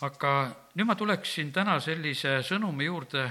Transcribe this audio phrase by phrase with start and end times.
[0.00, 0.32] aga
[0.78, 3.24] nüüd ma tuleksin täna sellise sõnumi juurde,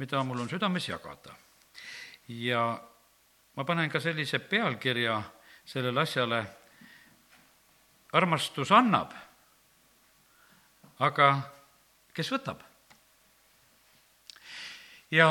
[0.00, 1.34] mida mul on südames jagada.
[2.28, 2.80] ja
[3.56, 5.22] ma panen ka sellise pealkirja
[5.64, 6.44] sellele asjale,
[8.12, 9.12] armastus annab,
[10.98, 11.28] aga
[12.14, 12.62] kes võtab?
[15.10, 15.28] ja,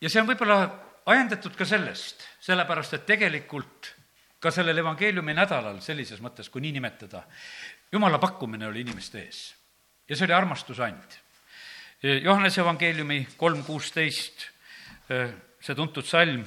[0.00, 0.58] ja see on võib-olla
[1.06, 3.94] ajendatud ka sellest, sellepärast et tegelikult
[4.40, 7.24] ka sellel evangeeliumi nädalal sellises mõttes, kui nii nimetada,
[7.92, 9.59] jumala pakkumine oli inimeste ees
[10.10, 11.18] ja see oli armastuse and.
[12.22, 14.46] Johannese evangeeliumi kolm kuusteist,
[15.60, 16.42] see tuntud salm,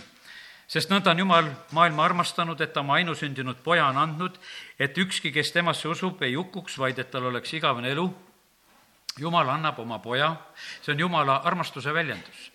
[0.67, 4.39] sest nõnda on Jumal maailma armastanud, et ta oma ainusündinud poja on andnud,
[4.79, 8.07] et ükski, kes temasse usub, ei hukuks, vaid et tal oleks igavene elu.
[9.21, 10.31] Jumal annab oma poja,
[10.81, 12.49] see on Jumala armastuse väljendus.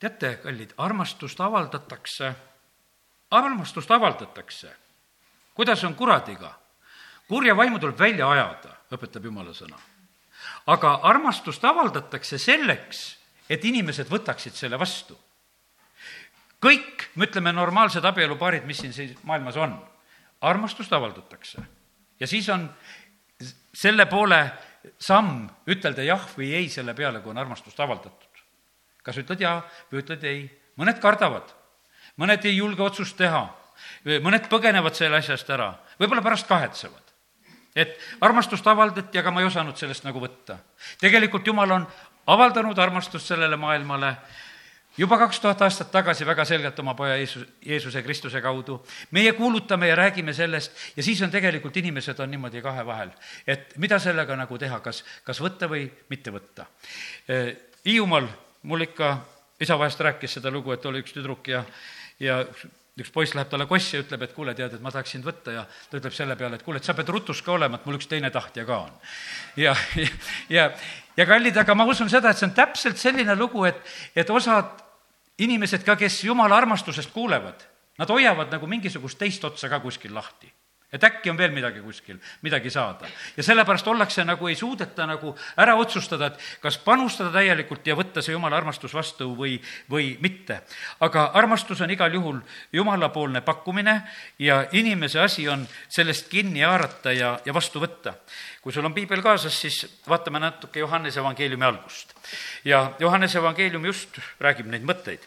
[0.00, 2.34] teate, kallid, armastust avaldatakse,
[3.30, 4.76] armastust avaldatakse.
[5.54, 6.58] kuidas on kuradiga?
[7.28, 9.89] kurja vaimu tuleb välja ajada, õpetab Jumala sõna
[10.70, 13.02] aga armastust avaldatakse selleks,
[13.50, 15.18] et inimesed võtaksid selle vastu.
[16.60, 19.74] kõik, me ütleme, normaalsed abielupaarid, mis siin siis maailmas on,
[20.40, 21.62] armastust avaldatakse.
[22.20, 22.68] ja siis on
[23.72, 24.40] selle poole
[24.98, 28.28] samm ütelda jah või ei selle peale, kui on armastust avaldatud.
[29.02, 30.44] kas ütled jaa või ütled ei,
[30.76, 31.54] mõned kardavad,
[32.16, 33.48] mõned ei julge otsust teha,
[34.04, 37.09] mõned põgenevad selle asjast ära, võib-olla pärast kahetsevad
[37.76, 40.58] et armastust avaldati, aga ma ei osanud sellest nagu võtta.
[41.00, 41.86] tegelikult Jumal on
[42.26, 44.16] avaldanud armastust sellele maailmale
[44.98, 48.86] juba kaks tuhat aastat tagasi väga selgelt oma poja Jeesus, Jeesuse Kristuse kaudu.
[49.10, 53.10] meie kuulutame ja räägime sellest ja siis on tegelikult inimesed on niimoodi kahe vahel,
[53.46, 56.66] et mida sellega nagu teha, kas, kas võtta või mitte võtta.
[57.84, 58.28] Hiiumaal
[58.62, 59.18] mul ikka
[59.60, 61.64] isa vahest rääkis seda lugu, et oli üks tüdruk ja,
[62.20, 62.44] ja
[63.00, 65.54] üks poiss läheb talle kossi ja ütleb, et kuule, tead, et ma tahaks sind võtta
[65.54, 67.98] ja ta ütleb selle peale, et kuule, et sa pead rutus ka olema, et mul
[67.98, 68.94] üks teine tahtja ka on.
[69.60, 70.12] ja, ja,
[70.50, 70.68] ja,
[71.16, 73.82] ja kallid, aga ma usun seda, et see on täpselt selline lugu, et,
[74.14, 74.80] et osad
[75.40, 77.66] inimesed ka, kes jumala armastusest kuulevad,
[78.00, 80.52] nad hoiavad nagu mingisugust teist otsa ka kuskil lahti
[80.92, 83.06] et äkki on veel midagi kuskil, midagi saada.
[83.36, 88.22] ja sellepärast ollakse nagu, ei suudeta nagu ära otsustada, et kas panustada täielikult ja võtta
[88.22, 90.60] see jumala armastus vastu või, või mitte.
[91.00, 92.40] aga armastus on igal juhul
[92.72, 94.02] jumalapoolne pakkumine
[94.38, 98.14] ja inimese asi on sellest kinni haarata ja, ja vastu võtta.
[98.60, 102.14] kui sul on piibel kaasas, siis vaatame natuke Johannese evangeeliumi algust.
[102.64, 105.22] ja Johannese evangeelium just räägib neid mõtteid.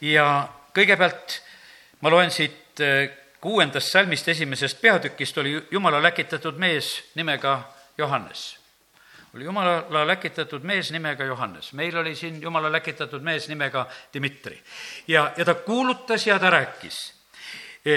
[0.00, 1.42] ja kõigepealt
[2.00, 2.80] ma loen siit
[3.42, 7.62] kuuendast salmist esimesest peatükist oli Jumala läkitatud mees nimega
[7.98, 8.58] Johannes.
[9.34, 14.62] oli Jumala läkitatud mees nimega Johannes, meil oli siin Jumala läkitatud mees nimega Dmitri.
[15.08, 17.14] ja, ja ta kuulutas ja ta rääkis.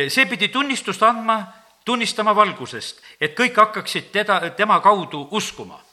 [0.07, 1.47] see pidi tunnistust andma,
[1.85, 5.84] tunnistama valgusest, et kõik hakkaksid teda, tema kaudu uskuma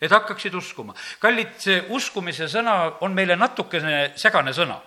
[0.00, 0.94] et hakkaksid uskuma.
[1.20, 4.78] kallid, see uskumise sõna on meile natukene segane sõna.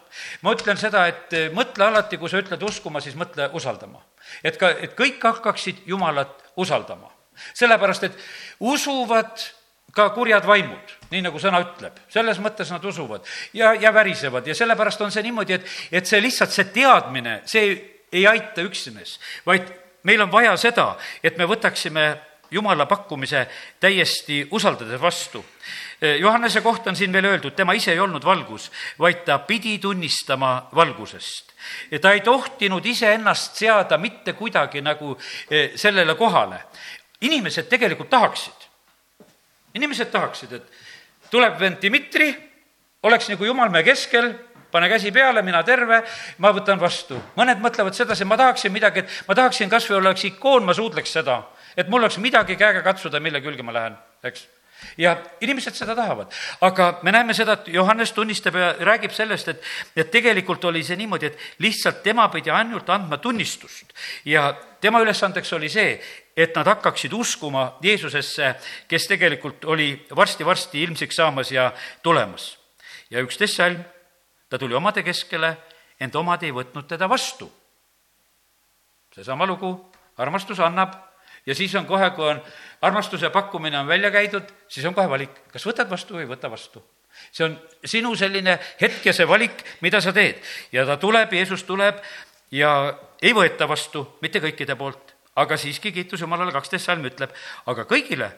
[0.41, 4.01] ma ütlen seda, et eh, mõtle alati, kui sa ütled uskuma, siis mõtle usaldama.
[4.43, 7.11] et ka, et kõik hakkaksid Jumalat usaldama.
[7.53, 8.17] sellepärast, et
[8.59, 9.51] usuvad
[9.91, 14.55] ka kurjad vaimud, nii nagu sõna ütleb, selles mõttes nad usuvad ja, ja värisevad ja
[14.55, 17.73] sellepärast on see niimoodi, et, et see lihtsalt, see teadmine, see
[18.11, 19.67] ei aita üksnes, vaid
[20.07, 20.93] meil on vaja seda,
[21.23, 22.05] et me võtaksime
[22.51, 23.47] Jumala pakkumise
[23.79, 25.45] täiesti usaldades vastu.
[26.19, 30.67] Johannese kohta on siin veel öeldud, tema ise ei olnud valgus, vaid ta pidi tunnistama
[30.75, 31.53] valgusest.
[32.01, 35.17] ta ei tohtinud iseennast seada mitte kuidagi nagu
[35.49, 36.63] eh, sellele kohale.
[37.21, 38.67] inimesed tegelikult tahaksid,
[39.73, 40.63] inimesed tahaksid, et
[41.29, 42.35] tuleb vend Dmitri,
[43.03, 44.33] oleks nagu jumal meie keskel,
[44.71, 46.03] pane käsi peale, mina terve,
[46.37, 47.21] ma võtan vastu.
[47.37, 51.11] mõned mõtlevad sedasi, ma tahaksin midagi, et ma tahaksin kas või oleks ikoon, ma suudleks
[51.11, 51.43] seda
[51.77, 54.47] et mul oleks midagi käega katsuda, mille külge ma lähen, eks
[54.97, 56.31] ja inimesed seda tahavad,
[56.65, 59.63] aga me näeme seda, et Johannes tunnistab ja räägib sellest, et,
[59.95, 63.93] et tegelikult oli see niimoodi, et lihtsalt tema pidi ainult andma tunnistust
[64.25, 64.49] ja
[64.81, 65.95] tema ülesandeks oli see,
[66.37, 68.55] et nad hakkaksid uskuma Jeesusesse,
[68.87, 71.71] kes tegelikult oli varsti-varsti ilmsiks saamas ja
[72.03, 72.57] tulemas.
[73.09, 73.83] ja üksteist salm,
[74.49, 75.57] ta tuli omade keskele,
[75.99, 77.51] ent omad ei võtnud teda vastu.
[79.15, 81.10] seesama lugu, armastus annab
[81.45, 82.41] ja siis on kohe, kui on
[82.81, 86.51] armastuse pakkumine on välja käidud, siis on kohe valik, kas võtad vastu või ei võta
[86.51, 86.83] vastu.
[87.31, 90.41] see on sinu selline hetk ja see valik, mida sa teed.
[90.71, 92.01] ja ta tuleb, Jeesus tuleb
[92.51, 97.31] ja ei võeta vastu mitte kõikide poolt, aga siiski kiitus Jumalale, kaksteist salm ütleb,
[97.65, 98.31] aga kõigile,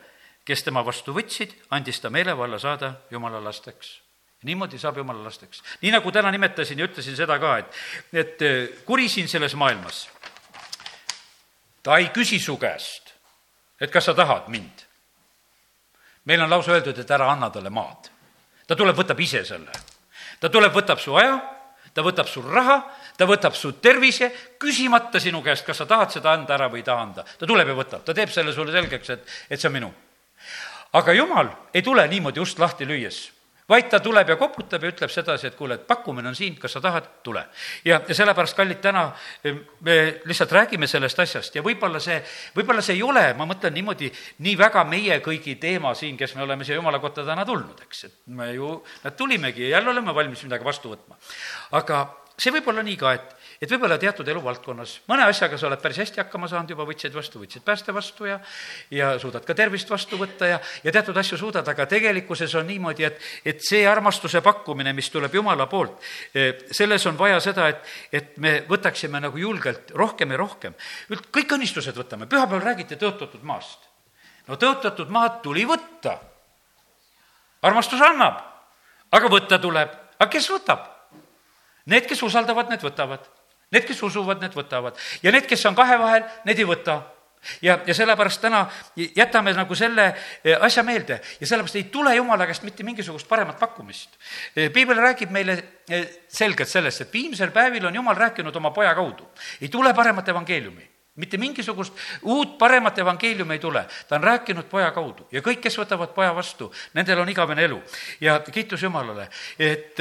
[0.45, 3.99] kes tema vastu võtsid, andis ta meelevalla saada Jumala lasteks
[4.43, 5.63] niimoodi saab jumala lasteks.
[5.81, 7.77] nii nagu täna nimetasin ja ütlesin seda ka, et,
[8.13, 8.43] et
[8.85, 10.09] kuri siin selles maailmas
[11.83, 13.13] ta ei küsi su käest,
[13.79, 14.87] et kas sa tahad mind.
[16.25, 18.09] meil on lausa öeldud, et ära anna talle maad.
[18.67, 19.71] ta tuleb, võtab ise selle.
[20.39, 21.37] ta tuleb, võtab su aja,
[21.93, 22.79] ta võtab sul raha,
[23.17, 26.87] ta võtab su tervise, küsimata sinu käest, kas sa tahad seda anda ära või ei
[26.87, 27.23] taha anda.
[27.23, 29.93] ta tuleb ja võtab, ta teeb selle sulle selgeks, et, et see on minu.
[30.93, 33.32] aga jumal ei tule niimoodi ust lahti lüües
[33.69, 36.75] vaid ta tuleb ja koputab ja ütleb sedasi, et kuule, et pakkumine on siin, kas
[36.75, 37.45] sa tahad, tule.
[37.85, 39.05] ja, ja sellepärast, kallid, täna
[39.87, 42.19] me lihtsalt räägime sellest asjast ja võib-olla see,
[42.55, 44.11] võib-olla see ei ole, ma mõtlen niimoodi,
[44.43, 48.03] nii väga meie kõigi teema siin, kes me oleme siia jumala kotta täna tulnud, eks,
[48.09, 51.19] et me ju, näed, tulimegi ja jälle oleme valmis midagi vastu võtma.
[51.79, 52.03] aga
[52.37, 56.01] see võib olla nii ka, et et võib-olla teatud eluvaldkonnas mõne asjaga sa oled päris
[56.03, 58.39] hästi hakkama saanud, juba võtsid vastu, võtsid pääste vastu ja
[58.91, 63.07] ja suudad ka tervist vastu võtta ja, ja teatud asju suudad, aga tegelikkuses on niimoodi,
[63.07, 66.01] et, et see armastuse pakkumine, mis tuleb Jumala poolt,
[66.35, 70.75] eh, selles on vaja seda, et, et me võtaksime nagu julgelt rohkem ja rohkem.
[71.09, 73.79] kõik õnnistused võtame, pühapäeval räägiti tõotatud maast.
[74.47, 76.17] no tõotatud maad tuli võtta.
[77.61, 78.41] armastus annab,
[79.11, 79.89] aga võtta tuleb,
[80.19, 80.89] aga kes võtab?
[81.85, 83.25] Need, kes usaldavad, need võtavad
[83.73, 87.01] Need, kes usuvad, need võtavad ja need, kes on kahe vahel, need ei võta
[87.61, 88.63] ja, ja sellepärast täna
[89.15, 90.07] jätame nagu selle
[90.43, 94.17] eh, asja meelde ja sellepärast ei tule Jumala käest mitte mingisugust paremat pakkumist.
[94.55, 95.57] Eh, piibel räägib meile
[95.89, 99.27] eh, selgelt sellest, et viimsel päevil on Jumal rääkinud oma poja kaudu.
[99.61, 104.91] ei tule paremat evangeeliumi mitte mingisugust uut paremat evangeeliumi ei tule, ta on rääkinud poja
[104.91, 107.81] kaudu ja kõik, kes võtavad poja vastu, nendel on igavene elu.
[108.21, 109.27] ja kiitus Jumalale,
[109.59, 109.99] et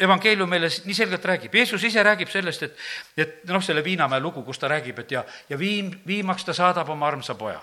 [0.00, 2.84] evangeelium meile nii selgelt räägib, Jeesus ise räägib sellest, et,
[3.16, 6.88] et noh, selle Viinamäe lugu, kus ta räägib, et ja, ja viim, viimaks ta saadab
[6.88, 7.60] oma armsa poja.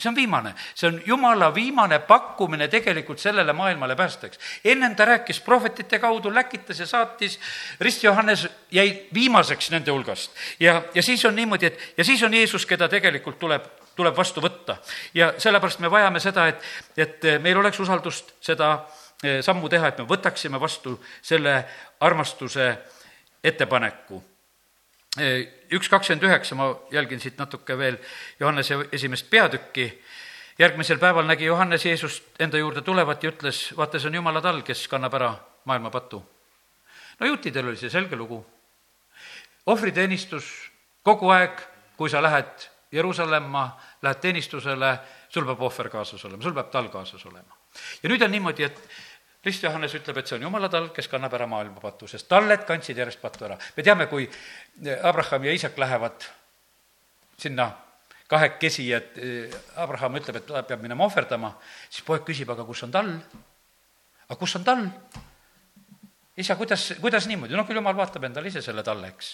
[0.00, 4.38] See on viimane, see on Jumala viimane pakkumine tegelikult sellele maailmale päästeks.
[4.64, 7.40] ennem ta rääkis prohvetite kaudu, läkitas ja saatis,
[7.80, 10.30] Rist Johannes jäi viimaseks nende hulgast.
[10.60, 14.40] ja, ja siis on niimoodi, et ja siis on Jeesus, keda tegelikult tuleb tuleb vastu
[14.40, 14.76] võtta.
[15.14, 16.62] ja sellepärast me vajame seda, et,
[16.96, 18.78] et meil oleks usaldust seda
[19.20, 21.52] Eh, sammu teha, et me võtaksime vastu selle
[22.00, 22.70] armastuse
[23.44, 24.22] ettepaneku.
[25.18, 27.96] Eh, üks kakskümmend üheksa, ma jälgin siit natuke veel
[28.38, 29.88] Johannese esimest peatükki,
[30.58, 34.62] järgmisel päeval nägi Johannes Jeesust enda juurde tulevat ja ütles, vaata, see on Jumala tall,
[34.62, 35.32] kes kannab ära
[35.66, 36.22] maailma patu.
[37.18, 38.38] no juutidel oli see selge lugu.
[39.66, 40.70] ohvriteenistus
[41.02, 41.58] kogu aeg,
[41.96, 44.98] kui sa lähed Jeruusalemma, lähed teenistusele,
[45.28, 47.56] sul peab ohver kaasas olema, sul peab tall kaasas olema.
[48.02, 48.78] ja nüüd on niimoodi, et
[49.44, 52.66] Rist Johannes ütleb, et see on jumala talv, kes kannab ära maailma patu, sest talled
[52.68, 53.56] kandsid järjest patu ära.
[53.76, 54.28] me teame, kui
[55.02, 56.26] Abraham ja Isak lähevad
[57.40, 57.70] sinna
[58.28, 61.54] kahekesi, et eh, Abraham ütleb, et ta peab minema ohverdama,
[61.88, 63.14] siis poeg küsib, aga kus on tall?
[64.28, 64.84] aga kus on tall?
[66.36, 69.32] isa, kuidas, kuidas niimoodi, noh, küll jumal vaatab endale ise selle talle, eks.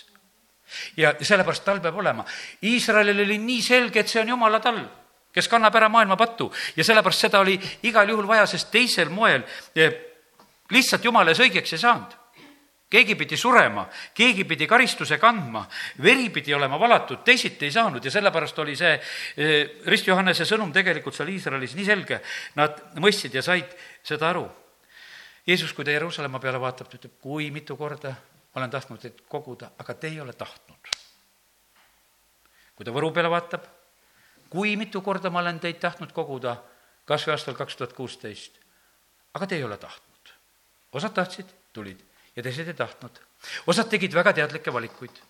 [1.02, 2.24] ja sellepärast tal peab olema.
[2.62, 4.86] Iisraelil oli nii selge, et see on jumala talv
[5.36, 9.44] kes kannab ära maailma pattu ja sellepärast seda oli igal juhul vaja, sest teisel moel
[9.76, 10.00] eh,
[10.72, 12.22] lihtsalt jumala ees õigeks ei saanud
[12.90, 15.64] keegi pidi surema, keegi pidi karistuse kandma,
[16.02, 20.70] veri pidi olema valatud, teisiti ei saanud ja sellepärast oli see eh, Rist Johannese sõnum
[20.74, 22.20] tegelikult seal Iisraelis nii selge,
[22.54, 23.74] nad mõistsid ja said
[24.06, 24.46] seda aru.
[25.46, 28.14] Jeesus, kui ta Jeruusalemma peale vaatab, ta ütleb, kui mitu korda
[28.56, 30.94] olen tahtnud teid koguda, aga te ei ole tahtnud.
[32.76, 33.66] kui ta Võru peale vaatab,
[34.50, 36.56] kui mitu korda ma olen teid tahtnud koguda,
[37.06, 38.58] kas või aastal kaks tuhat kuusteist,
[39.34, 40.34] aga te ei ole tahtnud.
[40.92, 42.00] osad tahtsid, tulid
[42.36, 43.20] ja teised ei tahtnud.
[43.66, 45.20] osad tegid väga teadlikke valikuid.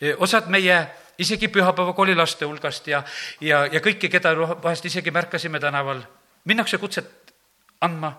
[0.00, 0.76] E, osad meie
[1.18, 3.02] isegi pühapäevakooli laste hulgast ja,
[3.40, 6.02] ja, ja kõiki, keda vahest isegi märkasime tänaval,
[6.44, 7.34] minnakse kutset
[7.80, 8.12] andma,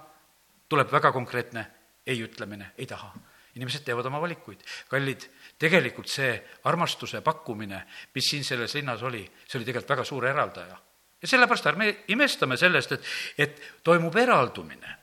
[0.70, 1.66] tuleb väga konkreetne
[2.08, 3.14] ei ütlemine, ei taha.
[3.56, 4.64] Inimesed teevad oma valikuid.
[4.90, 5.24] kallid,
[5.60, 6.34] tegelikult see
[6.68, 7.86] armastuse pakkumine,
[8.16, 10.78] mis siin selles linnas oli, see oli tegelikult väga suur eraldaja.
[11.22, 13.06] ja sellepärast ärme imestame sellest, et,
[13.38, 14.98] et toimub eraldumine.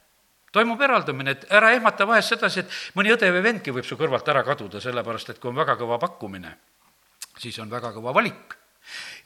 [0.53, 4.29] toimub eraldumine, et ära ehmata vahest sedasi, et mõni õde või vendki võib su kõrvalt
[4.29, 6.57] ära kaduda, sellepärast et kui on väga kõva pakkumine,
[7.39, 8.59] siis on väga kõva valik.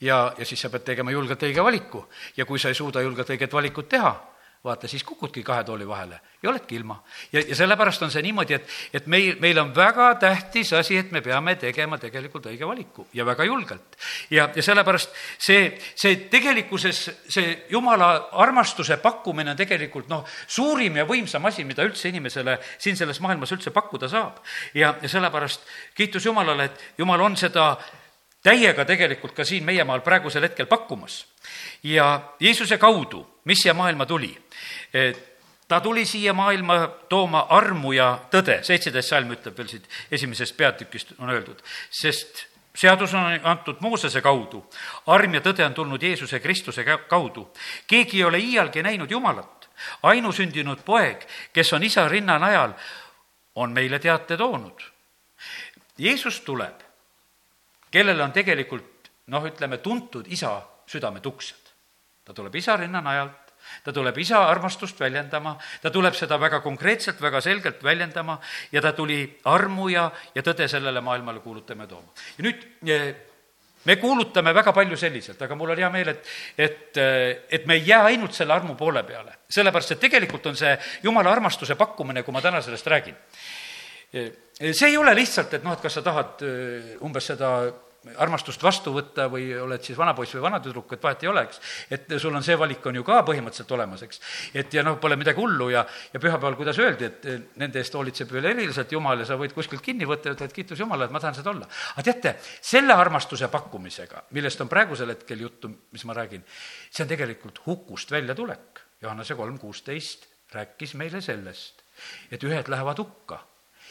[0.00, 2.06] ja, ja siis sa pead tegema julgelt õige valiku
[2.36, 4.14] ja kui sa ei suuda julgelt õiget valikut teha,
[4.64, 7.02] vaata, siis kukudki kahe tooli vahele ja oledki ilma.
[7.32, 11.10] ja, ja sellepärast on see niimoodi, et, et meil, meil on väga tähtis asi, et
[11.12, 13.98] me peame tegema tegelikult õige valiku ja väga julgelt.
[14.30, 21.06] ja, ja sellepärast see, see tegelikkuses, see jumala armastuse pakkumine on tegelikult noh, suurim ja
[21.08, 24.42] võimsam asi, mida üldse inimesele siin selles maailmas üldse pakkuda saab.
[24.74, 27.74] ja, ja sellepärast kiitus Jumalale, et Jumal on seda
[28.46, 31.24] täiega tegelikult ka siin meie maal praegusel hetkel pakkumas.
[31.82, 34.32] ja Jeesuse kaudu, mis siia maailma tuli,
[35.68, 41.16] ta tuli siia maailma tooma armu ja tõde, seitseteist salm ütleb veel siit esimesest peatükist
[41.18, 44.62] on öeldud, sest seadus on antud Moosese kaudu,
[45.06, 47.50] arm ja tõde on tulnud Jeesuse Kristuse kaudu.
[47.86, 49.68] keegi ei ole iialgi näinud Jumalat.
[50.02, 52.72] ainusündinud poeg, kes on isa rinnanajal,
[53.54, 54.80] on meile teate toonud.
[55.98, 56.85] Jeesus tuleb,
[57.96, 61.72] kellele on tegelikult noh, ütleme tuntud isa südametuksed.
[62.26, 63.52] ta tuleb isa rinnanajalt,
[63.84, 68.38] ta tuleb isa armastust väljendama, ta tuleb seda väga konkreetselt, väga selgelt väljendama
[68.72, 72.14] ja ta tuli armu ja, ja tõde sellele maailmale kuulutama ja tooma.
[72.38, 73.06] ja nüüd eh,
[73.86, 77.78] me kuulutame väga palju selliselt, aga mul on hea meel, et, et, eh, et me
[77.78, 79.38] ei jää ainult selle armu poole peale.
[79.50, 83.16] sellepärast, et tegelikult on see jumala armastuse pakkumine, kui ma täna sellest räägin.
[84.12, 84.32] Eh,
[84.72, 86.42] see ei ole lihtsalt, et noh, et kas sa tahad
[87.06, 87.50] umbes seda
[88.22, 91.60] armastust vastu võtta või oled siis vanapoiss või vanatüdruk, et vahet ei ole, eks.
[91.90, 94.20] et sul on see valik on ju ka põhimõtteliselt olemas, eks.
[94.54, 98.30] et ja noh, pole midagi hullu ja, ja pühapäeval, kuidas öeldi, et nende eest hoolitseb
[98.36, 101.22] veel eriliselt Jumal ja sa võid kuskilt kinni võtta ja ütled, kiitus Jumalale, et ma
[101.22, 101.68] tahan seda olla.
[101.94, 106.46] aga teate, selle armastuse pakkumisega, millest on praegusel hetkel juttu, mis ma räägin,
[106.90, 108.84] see on tegelikult hukust väljatulek.
[109.02, 111.82] Johannese kolm kuusteist rääkis meile sellest,
[112.32, 113.42] et ühed lähevad hukka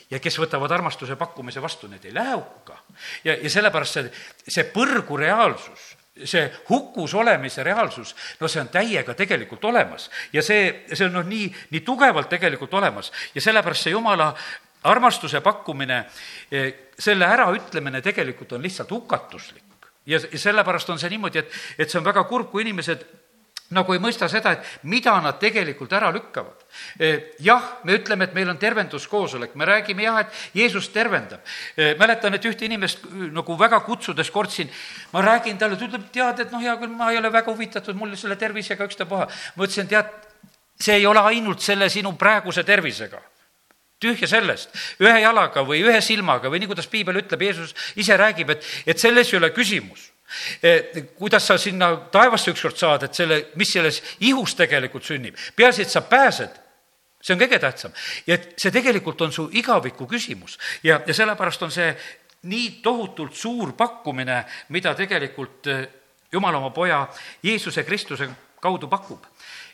[0.09, 2.77] ja kes võtavad armastuse pakkumise vastu, need ei lähe hukka.
[3.24, 4.12] ja, ja sellepärast see,
[4.47, 10.85] see põrgu reaalsus, see hukus olemise reaalsus, no see on täiega tegelikult olemas ja see,
[10.93, 14.31] see on noh, nii, nii tugevalt tegelikult olemas ja sellepärast see jumala
[14.85, 16.05] armastuse pakkumine,
[16.51, 19.63] eh, selle äraütlemine tegelikult on lihtsalt hukatuslik.
[20.05, 23.05] ja, ja sellepärast on see niimoodi, et, et see on väga kurb, kui inimesed
[23.74, 26.65] nagu ei mõista seda, et mida nad tegelikult ära lükkavad.
[27.00, 31.41] Eh, jah, me ütleme, et meil on tervenduskoosolek, me räägime jah, et Jeesus tervendab.
[31.75, 34.69] Eh, mäletan, et ühte inimest eh, nagu väga kutsudes kordsin,
[35.13, 37.98] ma räägin talle, ta ütleb, tead, et noh, hea küll, ma ei ole väga huvitatud,
[37.98, 39.29] mul selle tervisega ükstapuha.
[39.55, 40.13] ma ütlesin, tead,
[40.79, 43.24] see ei ole ainult selle sinu praeguse tervisega
[44.05, 48.51] tühja sellest, ühe jalaga või ühe silmaga või nii, kuidas piibel ütleb, Jeesus ise räägib,
[48.51, 50.12] et, et selles ei ole küsimus
[51.15, 55.94] kuidas sa sinna taevasse ükskord saad, et selle, mis selles ihus tegelikult sünnib, peaasi, et
[55.94, 56.62] sa pääsed
[57.25, 57.94] see on kõige tähtsam.
[58.27, 61.89] ja et see tegelikult on su igaviku küsimus ja, ja sellepärast on see
[62.46, 65.88] nii tohutult suur pakkumine, mida tegelikult eh,
[66.32, 67.08] Jumal oma poja
[67.44, 68.27] Jeesuse Kristuse
[68.62, 69.24] kaudu pakub.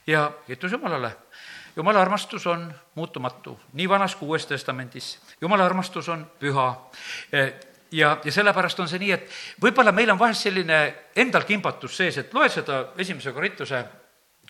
[0.08, 1.16] ja kiitus Jumalale,
[1.76, 5.20] Jumala armastus on muutumatu, nii vanas kui Uues Testamendis.
[5.42, 6.68] Jumala armastus on püha
[7.32, 7.54] eh,
[7.92, 9.28] ja, ja sellepärast on see nii, et
[9.62, 10.82] võib-olla meil on vahest selline
[11.16, 13.84] endal kimbatus sees, et loe seda esimese Korintuse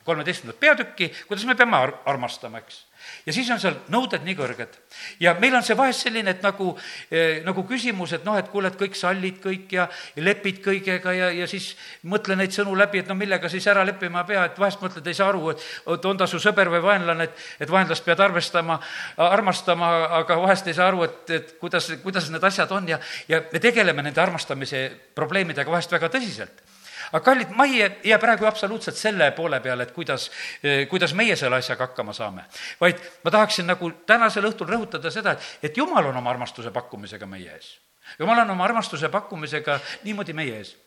[0.06, 2.86] kolmeteistkümnendat peatükki, kuidas me peame ar-, armastama, eks
[3.26, 4.78] ja siis on seal nõuded nii kõrged.
[5.20, 6.72] ja meil on see vahest selline, et nagu
[7.10, 11.30] eh,, nagu küsimus, et noh, et kuule, et kõik sallid kõik ja, lepid kõigega ja,
[11.36, 11.72] ja siis
[12.04, 15.18] mõtle neid sõnu läbi, et no millega siis ära leppima pea, et vahest mõtled, ei
[15.18, 18.80] saa aru, et, et on ta su sõber või vaenlane, et, et vaenlast pead arvestama,
[19.18, 19.92] armastama,
[20.22, 23.00] aga vahest ei saa aru, et, et kuidas, kuidas need asjad on ja,
[23.32, 26.71] ja me tegeleme nende armastamise probleemidega vahest väga tõsiselt
[27.12, 30.30] aga kallid, ma ei jää praegu absoluutselt selle poole peale, et kuidas,
[30.64, 32.46] eh, kuidas meie selle asjaga hakkama saame.
[32.82, 37.26] vaid ma tahaksin nagu tänasel õhtul rõhutada seda, et, et jumal on oma armastuse pakkumisega
[37.26, 37.80] meie ees.
[38.20, 40.78] jumal on oma armastuse pakkumisega niimoodi meie ees.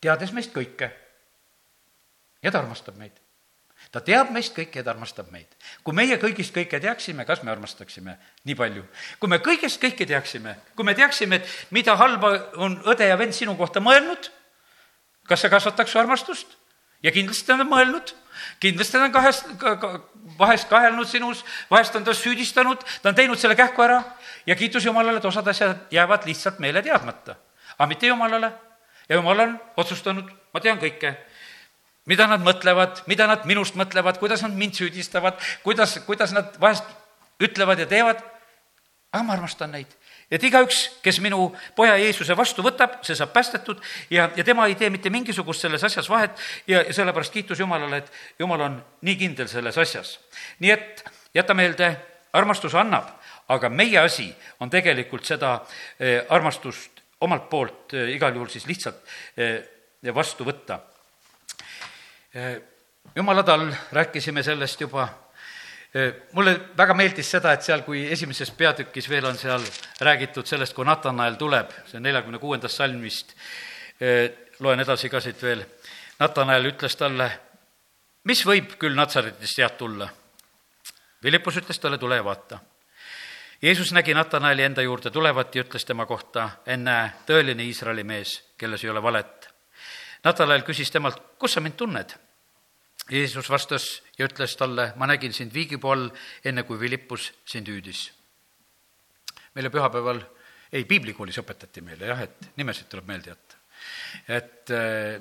[0.00, 0.90] teades meist kõike
[2.42, 3.18] ja ta armastab meid
[3.90, 5.48] ta teab meist kõike ja ta armastab meid.
[5.82, 8.84] kui meie kõigist kõike teaksime, kas me armastaksime nii palju?
[9.18, 13.34] kui me kõigest kõike teaksime, kui me teaksime, et mida halba on õde ja vend
[13.34, 14.30] sinu kohta mõelnud
[15.28, 16.56] kas see kasvataks su armastust?
[17.02, 18.12] ja kindlasti ta on mõelnud,
[18.62, 19.90] kindlasti ta on kahest ka,, ka,
[20.38, 24.00] vahest kahelnud sinus, vahest on ta süüdistanud, ta on teinud selle kähku ära
[24.46, 27.36] ja kiitus Jumalale, et osad asjad jäävad lihtsalt meile teadmata.
[27.78, 28.52] aga mitte Jumalale.
[29.08, 31.16] ja Jumal on otsustanud, ma tean kõike,
[32.06, 36.84] mida nad mõtlevad, mida nad minust mõtlevad, kuidas nad mind süüdistavad, kuidas, kuidas nad vahest
[37.42, 38.22] ütlevad ja teevad,
[39.12, 39.90] aga ma armastan neid
[40.32, 44.76] et igaüks, kes minu poja Jeesuse vastu võtab, see saab päästetud ja, ja tema ei
[44.80, 46.38] tee mitte mingisugust selles asjas vahet
[46.70, 50.16] ja, sellepärast kiitus Jumalale, et Jumal on nii kindel selles asjas.
[50.64, 51.92] nii et jäta meelde,
[52.32, 53.10] armastus annab,
[53.52, 55.58] aga meie asi on tegelikult seda
[56.00, 59.04] eh, armastust omalt poolt eh, igal juhul siis lihtsalt
[59.36, 59.60] eh,
[60.14, 60.80] vastu võtta.
[63.14, 65.04] jumala tal rääkisime sellest juba
[66.32, 69.64] mulle väga meeldis seda, et seal, kui esimeses peatükis veel on seal
[70.00, 73.34] räägitud sellest, kui Natanael tuleb, see on neljakümne kuuendast salmist,
[74.64, 75.64] loen edasi ka siit veel,
[76.20, 77.28] Natanael ütles talle,
[78.24, 80.08] mis võib küll Natsaretist head tulla?
[81.22, 82.58] Philippus ütles talle, tule ja vaata.
[83.62, 88.82] Jeesus nägi Natanaeli enda juurde tulevat ja ütles tema kohta, ennäe, tõeline Iisraeli mees, kelles
[88.82, 89.48] ei ole valet.
[90.24, 92.16] Natanael küsis temalt, kus sa mind tunned?
[93.12, 96.08] Jeesus vastas ja ütles talle, ma nägin sind viigipuu all,
[96.44, 98.10] enne kui Philippus sind hüüdis.
[99.54, 100.22] meile pühapäeval
[100.72, 103.56] ei, piiblikoolis õpetati meile jah, et nimesid tuleb meelde jätta.
[104.28, 105.20] et äh,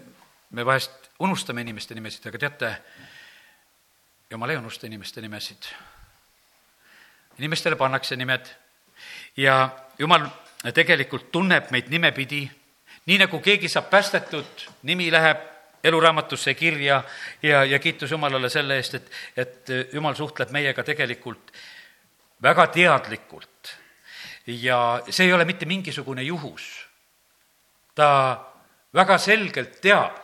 [0.51, 2.71] me vahest unustame inimeste nimesid, aga teate,
[4.31, 5.67] jumal ei unusta inimeste nimesid.
[7.39, 8.47] inimestele pannakse nimed
[9.37, 9.69] ja
[9.99, 10.29] jumal
[10.73, 12.45] tegelikult tunneb meid nimepidi,
[13.05, 15.50] nii nagu keegi saab päästetud, nimi läheb
[15.83, 17.03] eluraamatusse kirja
[17.43, 21.53] ja, ja kiitus Jumalale selle eest, et, et Jumal suhtleb meiega tegelikult
[22.41, 23.77] väga teadlikult.
[24.47, 26.87] ja see ei ole mitte mingisugune juhus.
[27.95, 28.07] ta
[28.93, 30.17] väga selgelt teab,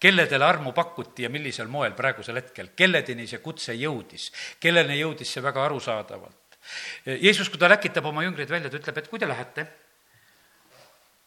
[0.00, 4.30] kelledele armu pakuti ja millisel moel praegusel hetkel, kelledeni see kutse jõudis,
[4.60, 6.58] kelleni jõudis see väga arusaadavalt.
[7.06, 9.66] Jeesus, kui ta läkitab oma jüngreid välja, ta ütleb, et kui te lähete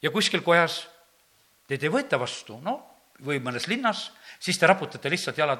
[0.01, 0.85] ja kuskil kojas
[1.67, 2.77] teid ei võeta vastu, no
[3.25, 4.09] või mõnes linnas,
[4.39, 5.57] siis te raputate lihtsalt jala,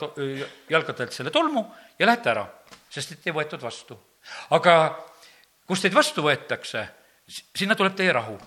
[0.70, 1.64] jalgadelt selle tolmu
[2.00, 2.46] ja lähete ära,
[2.90, 3.98] sest et ei võetud vastu.
[4.50, 4.74] aga
[5.68, 6.88] kus teid vastu võetakse,
[7.28, 8.40] sinna tuleb teie rahu.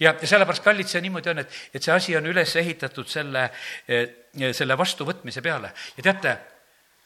[0.00, 3.50] ja, ja sellepärast, kallid, see niimoodi on, et, et see asi on üles ehitatud selle,
[3.88, 4.08] eh,
[4.52, 6.36] selle vastuvõtmise peale ja teate,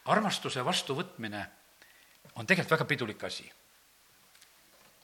[0.08, 1.46] armastuse vastuvõtmine
[2.38, 3.50] on tegelikult väga pidulik asi.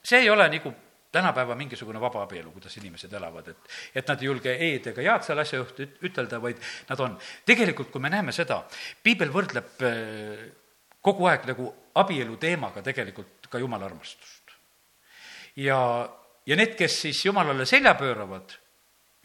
[0.03, 0.73] see ei ole nagu
[1.15, 5.25] tänapäeva mingisugune vaba abielu, kuidas inimesed elavad, et, et nad ei julge e-d ega jaad
[5.27, 7.17] selle asja juurde ütelda, vaid nad on.
[7.47, 8.61] tegelikult, kui me näeme seda,
[9.03, 10.45] piibel võrdleb äh,
[11.05, 14.55] kogu aeg nagu abielu teemaga tegelikult ka jumala armastust.
[15.55, 15.79] ja,
[16.45, 18.57] ja need, kes siis jumalale selja pööravad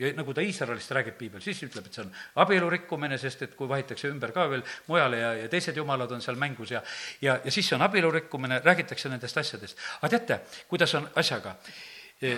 [0.00, 3.56] ja nagu ta Iisraelist räägib piibel, siis ütleb, et see on abielu rikkumine, sest et
[3.56, 6.80] kui vahitakse ümber ka veel mujale ja, ja teised jumalad on seal mängus ja
[7.20, 9.78] ja, ja siis see on abielu rikkumine, räägitakse nendest asjadest.
[10.00, 11.54] aga teate, kuidas on asjaga?
[12.22, 12.36] E,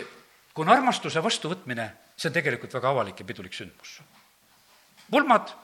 [0.52, 4.00] kui on armastuse vastuvõtmine, see on tegelikult väga avalik ja pidulik sündmus.
[5.10, 5.54] pulmad,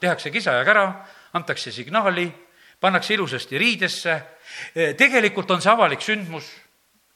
[0.00, 0.86] tehakse kisa ja kära,
[1.32, 2.30] antakse signaali,
[2.80, 4.22] pannakse ilusasti riidesse,
[4.74, 6.50] e, tegelikult on see avalik sündmus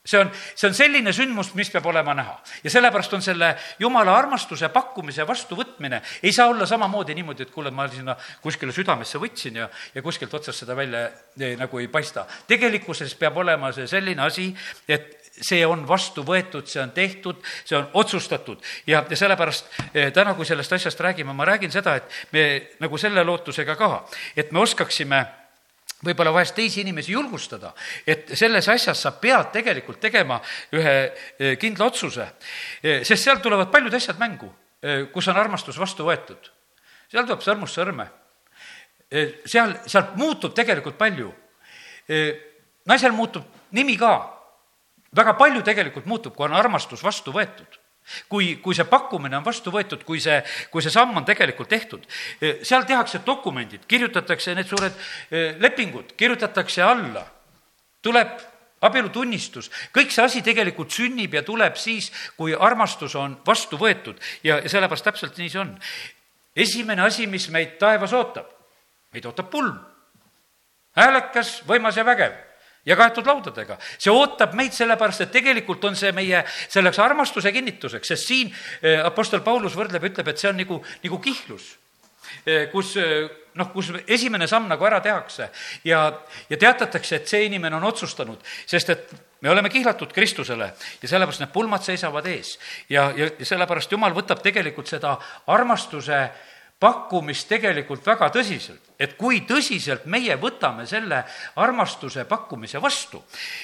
[0.07, 2.37] see on, see on selline sündmus, mis peab olema näha.
[2.63, 7.71] ja sellepärast on selle jumala armastuse pakkumise vastuvõtmine, ei saa olla samamoodi niimoodi, et kuule,
[7.71, 11.07] ma sinna kuskile südamesse võtsin ja, ja kuskilt otsast seda välja
[11.39, 12.25] ei, nagu ei paista.
[12.47, 14.49] tegelikkuses peab olema see selline asi,
[14.87, 20.11] et see on vastu võetud, see on tehtud, see on otsustatud ja, ja sellepärast eh,
[20.13, 22.45] täna, kui sellest asjast räägime, ma räägin seda, et me
[22.81, 23.91] nagu selle lootusega ka,
[24.37, 25.25] et me oskaksime
[26.05, 27.71] võib-olla vahest teisi inimesi julgustada,
[28.05, 30.37] et selles asjas sa pead tegelikult tegema
[30.75, 32.27] ühe eh, kindla otsuse.
[32.83, 36.53] Eh, sest sealt tulevad paljud asjad mängu, eh, kus on armastus vastu võetud.
[37.07, 38.09] seal tuleb sõrmust sõrme.
[39.45, 41.33] seal, sealt muutub tegelikult palju.
[42.85, 44.33] naisel muutub nimi ka.
[45.15, 47.79] väga palju tegelikult muutub, kui on armastus vastu võetud
[48.29, 50.37] kui, kui see pakkumine on vastu võetud, kui see,
[50.71, 52.05] kui see samm on tegelikult tehtud,
[52.41, 54.93] eh, seal tehakse dokumendid, kirjutatakse need suured
[55.31, 57.25] eh, lepingud, kirjutatakse alla,
[58.05, 58.37] tuleb
[58.87, 64.61] abielutunnistus, kõik see asi tegelikult sünnib ja tuleb siis, kui armastus on vastu võetud ja,
[64.61, 65.77] ja sellepärast täpselt nii see on.
[66.55, 68.49] esimene asi, mis meid taevas ootab,
[69.13, 69.79] meid ootab pulm.
[70.97, 72.46] häälekas, võimas ja vägev
[72.87, 73.77] ja kaetud laudadega.
[73.97, 79.03] see ootab meid sellepärast, et tegelikult on see meie selleks armastuse kinnituseks, sest siin eh,
[79.05, 81.75] Apostel Paulus võrdleb, ütleb, et see on nagu, nagu kihlus
[82.45, 85.49] eh, kus eh, noh, kus esimene samm nagu ära tehakse
[85.87, 86.01] ja,
[86.49, 90.71] ja teatatakse, et see inimene on otsustanud, sest et me oleme kihlatud Kristusele
[91.01, 92.57] ja sellepärast need pulmad seisavad ees.
[92.89, 95.17] ja, ja, sellepärast Jumal võtab tegelikult seda
[95.53, 96.27] armastuse
[96.79, 101.23] pakkumist tegelikult väga tõsiselt, et kui tõsiselt meie võtame selle
[101.55, 103.23] armastuse pakkumise vastu.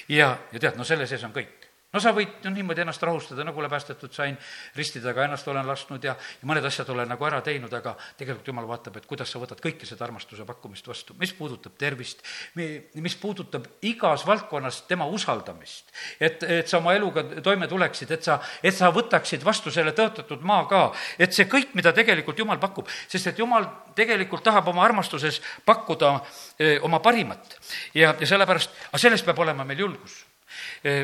[0.10, 1.63] Ja, ja tead, no selle sees on kõik
[1.94, 4.38] no sa võid no niimoodi ennast rahustada, nagu olen päästetud sain,
[4.78, 8.50] risti taga ennast olen lasknud ja, ja mõned asjad olen nagu ära teinud, aga tegelikult
[8.50, 12.26] jumal vaatab, et kuidas sa võtad kõike seda armastuse pakkumist vastu, mis puudutab tervist,
[12.56, 15.94] mis puudutab igas valdkonnas tema usaldamist.
[16.20, 20.42] et, et sa oma eluga toime tuleksid, et sa, et sa võtaksid vastu selle tõotatud
[20.42, 20.84] maa ka,
[21.20, 26.16] et see kõik, mida tegelikult jumal pakub, sest et jumal tegelikult tahab oma armastuses pakkuda
[26.60, 27.58] öö, oma parimat.
[27.94, 30.33] ja, ja sellepärast, aga selles peab olema meil julgus Eh,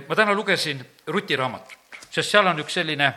[0.07, 3.09] ma täna lugesin Ruti raamatut, sest seal on üks selline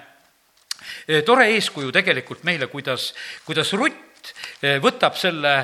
[1.06, 3.12] eh, tore eeskuju tegelikult meile, kuidas,
[3.46, 5.54] kuidas Rutt eh, võtab selle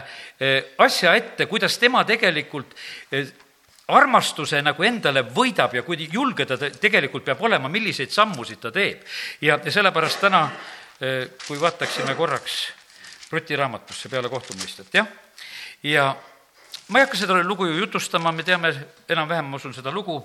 [0.78, 2.74] asja ette, kuidas tema tegelikult
[3.88, 9.00] armastuse nagu endale võidab ja kui julge ta tegelikult peab olema, milliseid sammusid ta teeb.
[9.40, 10.42] ja, ja sellepärast täna,
[11.46, 12.66] kui vaataksime korraks
[13.30, 15.08] Ruti raamatusse peale kohtumõistet, jah,
[15.82, 16.10] ja
[16.88, 18.70] ma ei hakka seda lugu ju jutustama, me teame
[19.08, 20.16] enam-vähem, ma usun, seda lugu,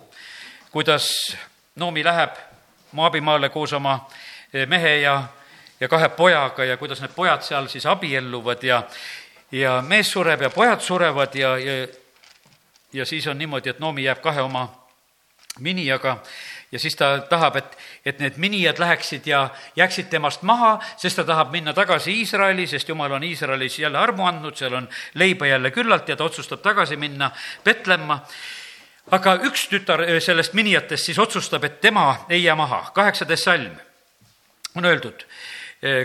[0.74, 1.38] kuidas
[1.76, 2.30] Noomi läheb
[2.92, 4.08] Moabimaale koos oma
[4.54, 5.24] eh, mehe ja,
[5.80, 8.84] ja kahe pojaga ja kuidas need pojad seal siis abielluvad ja,
[9.52, 11.88] ja mees sureb ja pojad surevad ja, ja,
[12.94, 14.66] ja siis on niimoodi, et Noomi jääb kahe oma
[15.60, 16.18] miniaga
[16.72, 19.44] ja siis ta tahab, et, et need minijad läheksid ja
[19.76, 24.26] jääksid temast maha, sest ta tahab minna tagasi Iisraeli, sest jumal on Iisraelis jälle armu
[24.26, 27.32] andnud, seal on leiba jälle küllalt ja ta otsustab tagasi minna
[27.64, 28.24] Petlemma
[29.12, 32.92] aga üks tütar sellest minijatest siis otsustab, et tema ei jää maha.
[32.94, 33.76] kaheksateist salm
[34.76, 35.26] on öeldud,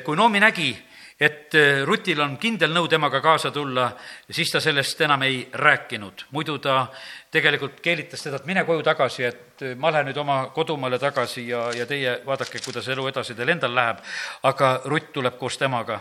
[0.05, 0.77] kui Noomi nägi,
[1.21, 3.89] et Rutil on kindel nõu temaga kaasa tulla,
[4.31, 6.25] siis ta sellest enam ei rääkinud.
[6.31, 6.87] muidu ta
[7.31, 11.71] tegelikult keelitas teda, et mine koju tagasi, et ma lähen nüüd oma kodumaale tagasi ja,
[11.75, 13.99] ja teie vaadake, kuidas elu edasi teil endal läheb.
[14.43, 16.01] aga Rutt tuleb koos temaga.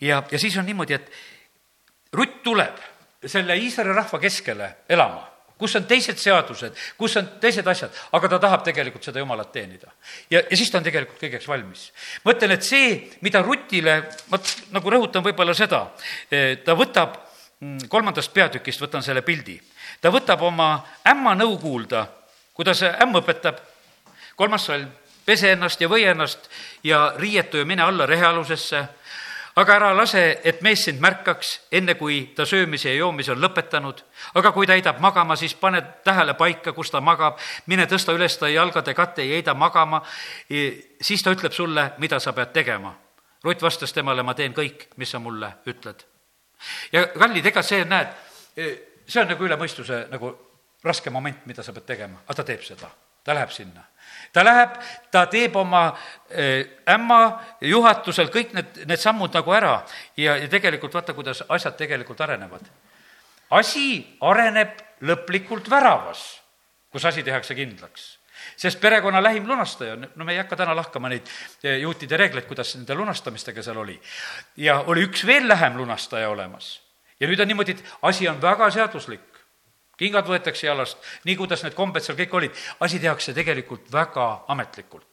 [0.00, 1.10] ja, ja siis on niimoodi, et
[2.12, 2.78] Rutt tuleb
[3.26, 5.29] selle Iisraeli rahva keskele elama
[5.60, 9.92] kus on teised seadused, kus on teised asjad, aga ta tahab tegelikult seda jumalat teenida.
[10.30, 11.90] ja, ja siis ta on tegelikult kõigeks valmis.
[12.24, 13.96] ma ütlen, et see, mida Rutile,
[14.32, 14.40] ma
[14.74, 15.86] nagu rõhutan võib-olla seda,
[16.30, 17.18] eh, ta võtab
[17.60, 19.60] mm, kolmandast peatükist, võtan selle pildi,
[20.00, 20.72] ta võtab oma
[21.06, 22.06] ämma nõu kuulda,
[22.56, 23.60] kuidas ämm õpetab,
[24.36, 24.88] kolmas salm,
[25.24, 26.48] pese ennast ja või ennast
[26.84, 28.80] ja riietu ja mine alla rehealusesse
[29.56, 34.02] aga ära lase, et mees sind märkaks, enne kui ta söömise ja joomise on lõpetanud.
[34.34, 38.38] aga kui ta heidab magama, siis pane tähele paika, kus ta magab, mine tõsta üles
[38.38, 40.02] ta jalgade katte ja heida magama,
[41.00, 42.94] siis ta ütleb sulle, mida sa pead tegema.
[43.44, 46.04] Rutt vastas temale, ma teen kõik, mis sa mulle ütled.
[46.92, 48.08] ja kallid, ega see, näed,
[49.06, 50.34] see on nagu üle mõistuse nagu
[50.84, 52.90] raske moment, mida sa pead tegema, aga ta teeb seda,
[53.24, 53.84] ta läheb sinna
[54.32, 54.76] ta läheb,
[55.10, 57.20] ta teeb oma äh, ämma
[57.60, 59.80] juhatusel kõik need, need sammud nagu ära
[60.16, 62.70] ja, ja tegelikult vaata, kuidas asjad tegelikult arenevad.
[63.50, 66.40] asi areneb lõplikult väravas,
[66.90, 68.20] kus asi tehakse kindlaks
[68.56, 71.26] sest perekonna lähim lunastaja, no me ei hakka täna lahkama neid
[71.64, 73.98] äh, juutide reegleid, kuidas nende lunastamistega seal oli.
[74.56, 76.80] ja oli üks veel lähem lunastaja olemas.
[77.20, 79.29] ja nüüd on niimoodi, et asi on väga seaduslik
[80.00, 85.06] kingad võetakse jalast, nii kuidas need kombed seal kõik olid, asi tehakse tegelikult väga ametlikult.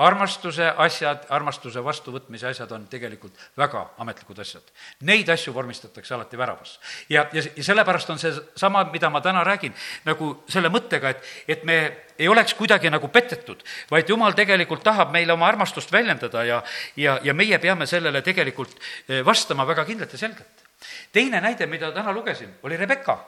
[0.00, 4.62] armastuse asjad, armastuse vastuvõtmise asjad on tegelikult väga ametlikud asjad.
[5.04, 6.78] Neid asju vormistatakse alati väravas.
[7.08, 11.26] ja, ja, ja sellepärast on see sama, mida ma täna räägin, nagu selle mõttega, et,
[11.48, 11.76] et me
[12.18, 16.62] ei oleks kuidagi nagu petetud, vaid jumal tegelikult tahab meile oma armastust väljendada ja,
[16.96, 18.72] ja, ja meie peame sellele tegelikult
[19.08, 20.64] eh, vastama väga kindlalt ja selgelt.
[21.12, 23.18] teine näide, mida täna lugesin, oli Rebecca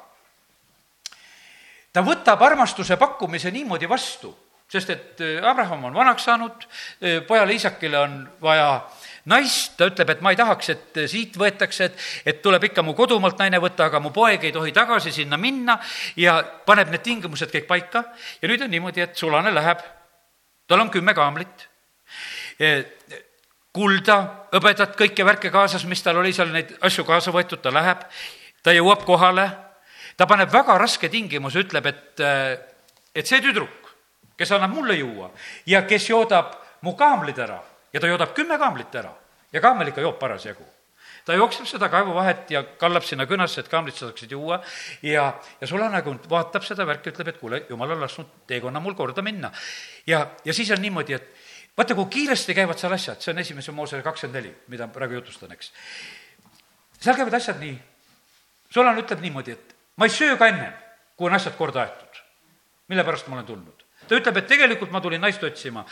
[1.93, 4.33] ta võtab armastuse pakkumise niimoodi vastu,
[4.73, 6.67] sest et äh, Abraham on vanaks saanud,
[7.05, 8.69] äh, pojale Iisakile on vaja
[9.29, 12.85] naist, ta ütleb, et ma ei tahaks, et äh, siit võetakse, et, et tuleb ikka
[12.85, 15.77] mu kodumaalt naine võtta, aga mu poeg ei tohi tagasi sinna minna
[16.17, 18.07] ja paneb need tingimused kõik paika.
[18.41, 19.85] Ja nüüd on niimoodi, et sulane läheb,
[20.69, 21.69] tal on kümme kaamlit,
[23.73, 24.17] kulda,
[24.53, 28.05] hõbedat, kõike värke kaasas, mis tal oli seal, neid asju kaasa võetud, ta läheb,
[28.63, 29.49] ta jõuab kohale
[30.17, 32.59] ta paneb väga raske tingimuse, ütleb, et, äh,
[33.15, 33.95] et see tüdruk,
[34.37, 35.31] kes annab mulle juua
[35.67, 37.61] ja kes joodab mu kaamlid ära
[37.93, 39.13] ja ta joodab kümme kaamlit ära
[39.53, 40.65] ja kaamel ikka joob parasjagu
[41.25, 44.59] ta jookseb seda kaevuvahet ja kallab sinna künasse, et kaamrid saaksid juua
[45.07, 45.29] ja,
[45.61, 49.53] ja sulanagu vaatab seda värki, ütleb, et kuule, jumal on lasknud teekonna mul korda minna.
[50.07, 51.29] ja, ja siis on niimoodi, et
[51.79, 55.53] vaata, kui kiiresti käivad seal asjad, see on esimese Moosele kakskümmend neli, mida praegu jutustan,
[55.55, 55.71] eks.
[56.99, 57.77] seal käivad asjad nii,
[58.71, 60.73] sulane ütleb niimoodi, et ma ei söö ka ennem,
[61.17, 62.23] kui on asjad korda aetud.
[62.89, 63.83] mille pärast ma olen tulnud?
[64.09, 65.85] ta ütleb, et tegelikult ma tulin naist otsima.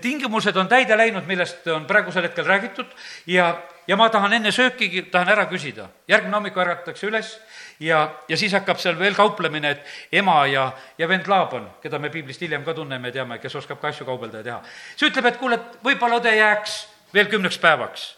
[0.00, 2.86] tingimused on täide läinud, millest on praegusel hetkel räägitud
[3.26, 5.88] ja, ja ma tahan enne sööki, tahan ära küsida.
[6.08, 7.34] järgmine hommik ärgatakse üles
[7.80, 12.10] ja, ja siis hakkab seal veel kauplemine, et ema ja, ja vend Laaban, keda me
[12.10, 14.62] piiblist hiljem ka tunneme ja teame, kes oskab ka asju kaubelda ja teha.
[14.96, 16.80] see ütleb, et kuule, et võib-olla õde jääks
[17.14, 18.08] veel kümneks päevaks.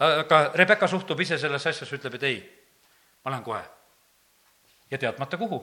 [0.00, 2.42] aga Rebecca suhtub ise sellesse asjasse, ütleb, et ei,
[3.24, 3.62] ma lähen kohe
[4.92, 5.58] ja teadmata kuhu.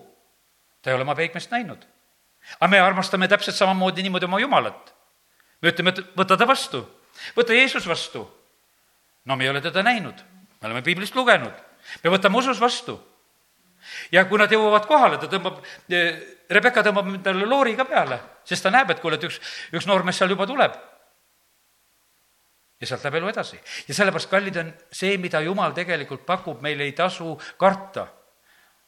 [0.81, 1.85] ta ei ole oma peigmeest näinud.
[2.59, 4.95] aga me armastame täpselt samamoodi niimoodi oma Jumalat.
[5.61, 6.81] me ütleme, et võta ta vastu,
[7.37, 8.25] võta Jeesus vastu.
[9.25, 10.25] no me ei ole teda näinud,
[10.61, 11.53] me oleme piiblist lugenud,
[12.03, 12.99] me võtame usus vastu.
[14.11, 15.61] ja kui nad jõuavad kohale, ta tõmbab,
[16.49, 19.37] Rebecca tõmbab endale loori ka peale, sest ta näeb, et kuule, et üks,
[19.71, 20.73] üks noormees seal juba tuleb
[22.79, 23.59] ja sealt läheb elu edasi.
[23.87, 28.07] ja sellepärast, kallid, on see, mida Jumal tegelikult pakub, meil ei tasu karta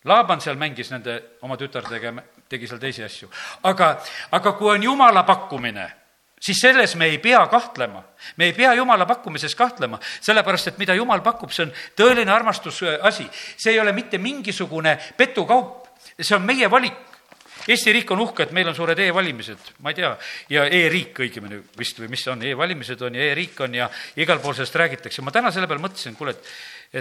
[0.05, 2.13] Laaban seal mängis nende oma tütardega,
[2.49, 3.29] tegi seal teisi asju.
[3.69, 3.91] aga,
[4.33, 5.85] aga kui on jumala pakkumine,
[6.41, 8.03] siis selles me ei pea kahtlema.
[8.37, 13.29] me ei pea jumala pakkumises kahtlema, sellepärast et mida jumal pakub, see on tõeline armastusasi.
[13.57, 15.87] see ei ole mitte mingisugune petukaup,
[16.19, 16.97] see on meie valik.
[17.67, 20.09] Eesti riik on uhke, et meil on suured e-valimised, ma ei tea,
[20.49, 23.89] ja e-riik õigemini vist või mis see on e, e-valimised on ja e-riik on ja
[24.17, 25.21] igal pool sellest räägitakse.
[25.21, 26.49] ma täna selle peale mõtlesin, kuule, et,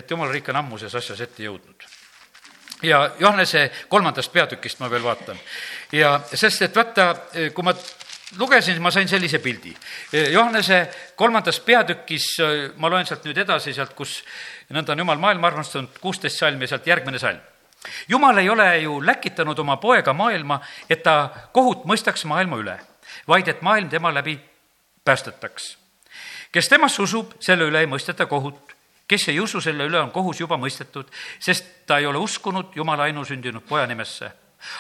[0.02, 1.88] et jumala riik on ammu selles asjas ette jõudnud
[2.82, 5.38] ja Johannese kolmandast peatükist ma veel vaatan.
[5.92, 7.14] ja sest, et vaata,
[7.54, 7.74] kui ma
[8.38, 9.74] lugesin, ma sain sellise pildi.
[10.32, 12.26] Johannese kolmandas peatükis,
[12.76, 14.20] ma loen sealt nüüd edasi, sealt, kus
[14.70, 17.40] nõnda on jumal maailma armastanud, kuusteist salm ja sealt järgmine salm.
[18.08, 22.78] jumal ei ole ju läkitanud oma poega maailma, et ta kohut mõistaks maailma üle,
[23.28, 24.38] vaid et maailm tema läbi
[25.04, 25.76] päästetaks.
[26.52, 28.79] kes temasse usub, selle üle ei mõisteta kohut
[29.11, 31.09] kes ei usu, selle üle on kohus juba mõistetud,
[31.42, 34.31] sest ta ei ole uskunud Jumala ainusündinud poja nimesse.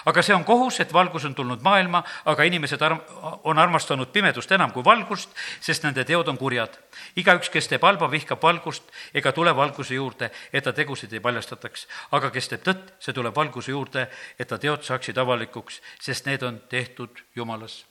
[0.04, 3.00] aga see on kohus, et valgus on tulnud maailma, aga inimesed arm-,
[3.48, 6.78] on armastanud pimedust enam kui valgust, sest nende teod on kurjad.
[7.16, 11.88] igaüks, kes teeb halba, vihkab valgust ega tule valguse juurde, et ta tegusid ei paljastataks.
[12.12, 14.06] aga kes teeb tõtt, see tuleb valguse juurde,
[14.38, 17.84] et ta teod saaksid avalikuks, sest need on tehtud Jumalas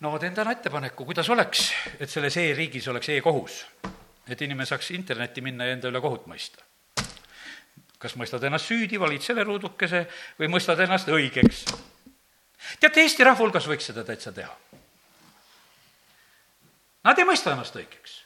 [0.00, 3.66] no ma teen täna ettepaneku, kuidas oleks, et selles e-riigis oleks e-kohus
[4.32, 6.64] et inimene saaks internetti minna ja enda üle kohut mõista.
[8.00, 10.06] kas mõistad ennast süüdi, valid selle ruudukese
[10.38, 11.64] või mõistad ennast õigeks?
[12.80, 14.56] teate, Eesti rahva hulgas võiks seda täitsa teha.
[17.04, 18.20] Nad ei mõista ennast õigeks.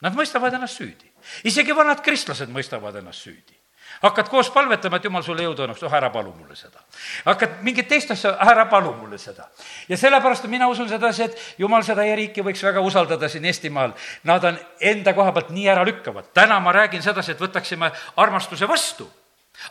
[0.00, 1.10] Nad mõistavad ennast süüdi.
[1.44, 3.57] isegi vanad kristlased mõistavad ennast süüdi
[4.02, 6.80] hakkad koos palvetama, et jumal sulle jõudu annaks, oh ära palu mulle seda.
[7.24, 9.48] hakkad mingit teist asja, ära palu mulle seda.
[9.88, 13.92] ja sellepärast mina usun sedasi, et jumal seda e-riiki võiks väga usaldada siin Eestimaal.
[14.24, 16.32] Nad on enda koha pealt nii äralükkavad.
[16.34, 19.10] täna ma räägin sedasi, et võtaksime armastuse vastu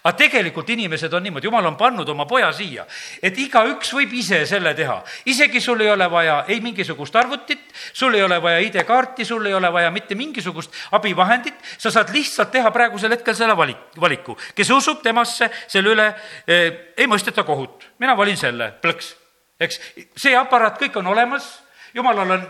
[0.03, 2.85] aga tegelikult inimesed on niimoodi, jumal on pannud oma poja siia,
[3.23, 4.97] et igaüks võib ise selle teha.
[5.25, 9.53] isegi sul ei ole vaja ei mingisugust arvutit, sul ei ole vaja ID-kaarti, sul ei
[9.53, 14.37] ole vaja mitte mingisugust abivahendit, sa saad lihtsalt teha praegusel hetkel selle valik, valiku.
[14.55, 16.07] kes usub temasse, selle üle
[16.47, 17.87] eh, ei mõisteta kohut.
[17.99, 19.13] mina valin selle, plõks.
[19.59, 19.79] eks,
[20.15, 21.47] see aparaat kõik on olemas,
[21.93, 22.45] jumalal on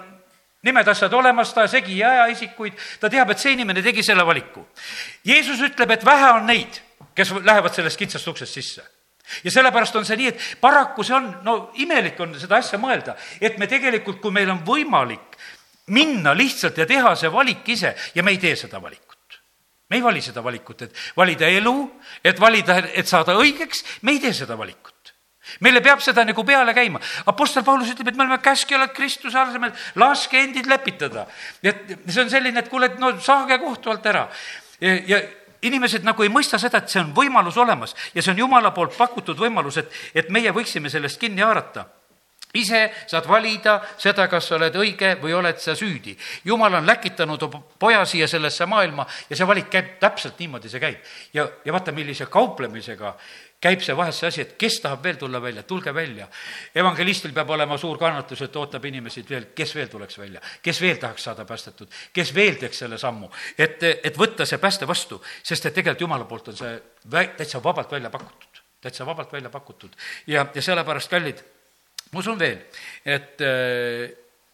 [0.66, 4.26] nimed, asjad olemas, ta segi ei aja isikuid, ta teab, et see inimene tegi selle
[4.26, 4.66] valiku.
[5.24, 6.82] Jeesus ütleb, et vähe on neid
[7.18, 8.86] kes lähevad sellest kitsast uksest sisse
[9.44, 13.18] ja sellepärast on see nii, et paraku see on, no imelik on seda asja mõelda,
[13.42, 15.38] et me tegelikult, kui meil on võimalik
[15.94, 19.42] minna lihtsalt ja teha see valik ise ja me ei tee seda valikut.
[19.90, 21.76] me ei vali seda valikut, et valida elu,
[22.24, 25.14] et valida, et saada õigeks, me ei tee seda valikut
[25.64, 27.00] meile peab seda nagu peale käima.
[27.32, 31.28] Apostel Paulus ütleb, et me oleme käskjalad Kristuse asemel, laske endid lepitada.
[31.64, 34.28] et see on selline, et kuule, no saage kohtu alt ära.
[34.82, 35.22] ja, ja
[35.62, 38.98] inimesed nagu ei mõista seda, et see on võimalus olemas ja see on Jumala poolt
[38.98, 41.88] pakutud võimalus, et, et meie võiksime sellest kinni haarata
[42.54, 46.16] ise saad valida seda, kas sa oled õige või oled sa süüdi.
[46.46, 47.44] jumal on läkitanud
[47.80, 51.04] poja siia sellesse maailma ja see valik käib täpselt niimoodi, see käib.
[51.34, 53.16] ja, ja vaata, millise kauplemisega
[53.62, 56.28] käib see vahest see asi, et kes tahab veel tulla välja, tulge välja.
[56.76, 61.00] evangelistil peab olema suur kannatus, et ootab inimesi veel, kes veel tuleks välja, kes veel
[61.02, 65.66] tahaks saada päästetud, kes veel teeks selle sammu, et, et võtta see pääste vastu, sest
[65.66, 66.76] et tegelikult jumala poolt on see
[67.12, 69.96] vä-, täitsa vabalt välja pakutud, täitsa vabalt välja pakutud.
[70.28, 71.42] ja, ja sellepärast, kallid,
[72.12, 72.62] ma usun veel,
[73.06, 74.06] et äh,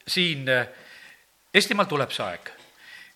[0.07, 0.67] siin äh,
[1.53, 2.47] Eestimaal tuleb see aeg,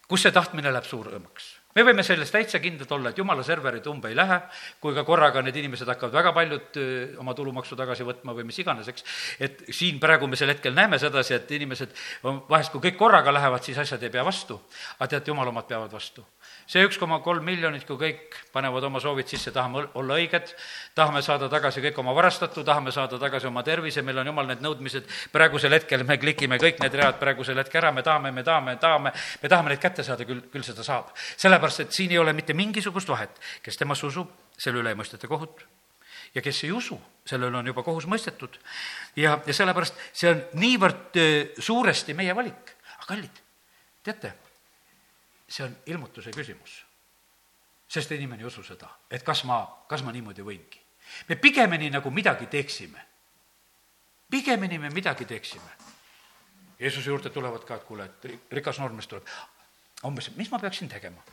[0.05, 4.09] kus see tahtmine läheb suuremaks me võime selles täitsa kindlad olla, et jumala serverid umbe
[4.11, 4.39] ei lähe,
[4.81, 6.79] kui ka korraga need inimesed hakkavad väga paljud
[7.21, 9.05] oma tulumaksu tagasi võtma või mis iganes, eks.
[9.39, 13.63] et siin praegu me sel hetkel näeme sedasi, et inimesed vahest, kui kõik korraga lähevad,
[13.65, 14.59] siis asjad ei pea vastu.
[14.97, 16.25] aga teate, jumala omad peavad vastu
[16.67, 20.51] see üks koma kolm miljonit, kui kõik panevad oma soovid sisse, tahame olla õiged,
[20.97, 24.63] tahame saada tagasi kõik oma varastatu, tahame saada tagasi oma tervise, meil on jumal need
[24.65, 28.75] nõudmised, praegusel hetkel me klikime kõik need read praegusel hetkel ära, me tahame, me tahame,
[28.83, 31.13] tahame, me tahame neid kätte saada, küll, küll seda saab.
[31.39, 35.29] sellepärast, et siin ei ole mitte mingisugust vahet, kes temasse usub, selle üle ei mõisteta
[35.31, 35.63] kohut
[36.35, 38.59] ja kes ei usu, selle üle on juba kohus mõistetud.
[39.15, 42.75] ja, ja sellepärast see on niivõrd äh, suuresti meie valik.
[42.97, 43.41] aga kallid,
[44.03, 44.33] teate
[45.49, 46.83] see on ilmutuse küsimus.
[47.87, 50.81] sest inimene ei usu seda, et kas ma, kas ma niimoodi võingi.
[51.29, 53.05] me pigemini nagu midagi teeksime.
[54.29, 55.71] pigemini me midagi teeksime.
[56.79, 59.27] Jeesuse juurde tulevad ka, et kuule, et rikas noormees tuleb.
[60.05, 61.23] umbes, mis ma peaksin tegema?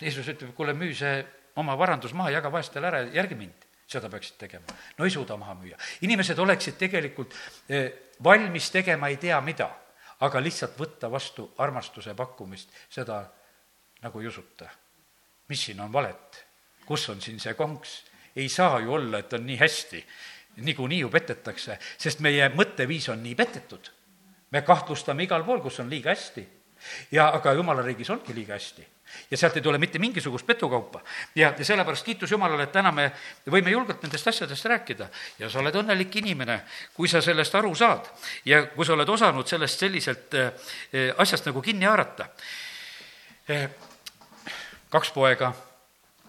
[0.00, 4.08] Jeesus ütleb, kuule, müü see oma varandus maha, jaga vaestele ära ja järgi mind seda
[4.10, 4.74] peaksid tegema.
[4.98, 5.78] no ei suuda maha müüa.
[6.00, 7.34] inimesed oleksid tegelikult
[7.68, 7.92] eh,
[8.24, 9.70] valmis tegema ei tea mida
[10.22, 13.24] aga lihtsalt võtta vastu armastuse pakkumist, seda
[14.02, 14.68] nagu ei usuta.
[15.48, 16.44] mis siin on valet?
[16.86, 18.04] kus on siin see konks?
[18.36, 20.06] ei saa ju olla, et on nii hästi.
[20.56, 23.90] niikuinii ju petetakse, sest meie mõtteviis on nii petetud.
[24.50, 26.48] me kahtlustame igal pool, kus on liiga hästi.
[27.12, 28.86] ja aga jumala riigis ongi liiga hästi
[29.30, 31.00] ja sealt ei tule mitte mingisugust petukaupa.
[31.34, 33.10] ja, ja sellepärast kiitus Jumalale, et täna me
[33.50, 36.62] võime julgelt nendest asjadest rääkida ja sa oled õnnelik inimene,
[36.94, 38.08] kui sa sellest aru saad
[38.44, 40.52] ja kui sa oled osanud sellest selliselt äh,
[41.16, 42.28] asjast nagu kinni haarata.
[44.90, 45.52] kaks poega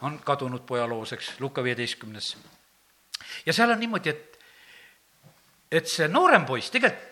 [0.02, 2.38] on kadunud poja loos, eks, Luka viieteistkümnes.
[3.46, 4.40] ja seal on niimoodi, et,
[5.72, 7.10] et see noorem poiss tegelikult,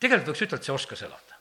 [0.00, 1.35] tegelikult võiks ütelda, see oskas elada.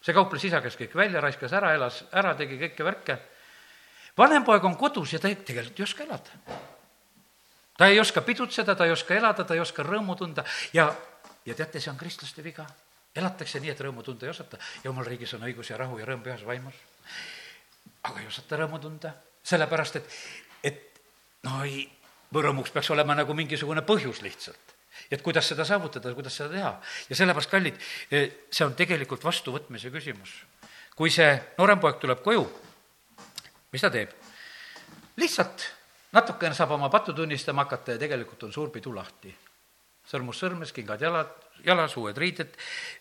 [0.00, 3.18] See kauples isa käest kõik välja, raiskas ära, elas ära, tegi kõike värke.
[4.16, 6.30] vanem poeg on kodus ja ta tegelikult ei oska elada.
[7.78, 10.94] ta ei oska pidutseda, ta ei oska elada, ta ei oska rõõmu tunda ja,
[11.44, 12.66] ja teate, see on kristlaste viga
[13.16, 14.58] elatakse nii, et rõõmu tunda ei osata.
[14.84, 16.74] jumal riigis on õigus ja rahu ja rõõm pühas vaimus.
[18.02, 20.18] aga ei osata rõõmu tunda, sellepärast et,
[20.62, 21.00] et
[21.42, 21.88] no ei,
[22.32, 24.76] rõõmuks peaks olema nagu mingisugune põhjus lihtsalt.
[25.10, 26.72] Et kuidas seda saavutada, kuidas seda teha.
[27.08, 30.34] ja sellepärast, kallid, see on tegelikult vastuvõtmise küsimus.
[30.96, 32.46] kui see noorem poeg tuleb koju,
[33.72, 34.16] mis ta teeb?
[35.20, 35.68] lihtsalt
[36.16, 39.34] natukene saab oma pattu tunnistama hakata ja tegelikult on suur pidu lahti.
[40.10, 41.28] sõrmus sõrmes, kingad jalad,
[41.64, 42.56] jalas, uued riided,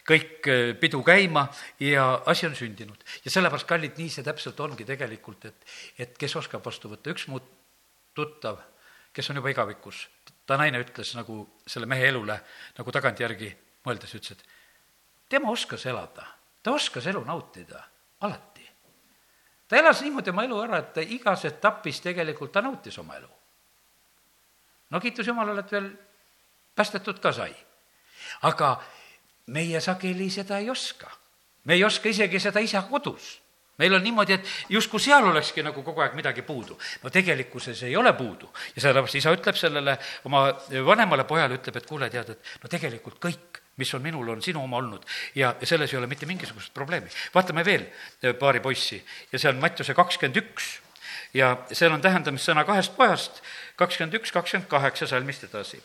[0.07, 1.47] kõik äh, pidu käima
[1.81, 3.03] ja asi on sündinud.
[3.25, 5.65] ja sellepärast, kallid, nii see täpselt ongi tegelikult, et,
[5.97, 7.41] et kes oskab vastu võtta, üks mu
[8.13, 8.59] tuttav,
[9.13, 10.05] kes on juba igavikus,
[10.49, 12.39] ta naine ütles nagu selle mehe elule
[12.77, 13.49] nagu tagantjärgi
[13.85, 16.25] mõeldes, ütles, et tema oskas elada,
[16.65, 17.83] ta oskas elu nautida,
[18.25, 18.65] alati.
[19.69, 23.31] ta elas niimoodi oma elu ära, et ta igas etapis tegelikult ta nautis oma elu.
[24.89, 25.91] no kiitus Jumalale, et veel
[26.75, 27.53] päästetud ka sai
[28.41, 28.75] aga
[29.53, 31.12] meie sageli seda ei oska.
[31.63, 33.41] me ei oska isegi seda isa kodus
[33.79, 36.77] meil on niimoodi, et justkui seal olekski nagu kogu aeg midagi puudu.
[37.03, 38.51] no tegelikkuses ei ole puudu.
[38.75, 39.97] Ja sellepärast isa ütleb sellele
[40.29, 40.45] oma
[40.85, 44.63] vanemale pojale, ütleb, et kuule, tead, et no tegelikult kõik, mis on minul, on sinu
[44.63, 45.07] oma olnud.
[45.35, 47.09] Ja, selles ei ole mitte mingisugust probleemi.
[47.33, 47.87] vaatame veel
[48.39, 48.99] paari poissi.
[49.31, 50.77] Ja see on Mattiuse kakskümmend üks.
[51.33, 53.41] Ja seal on tähendamissõna kahest pojast,
[53.77, 55.81] kakskümmend üks, kakskümmend kaheksa salmist edasi.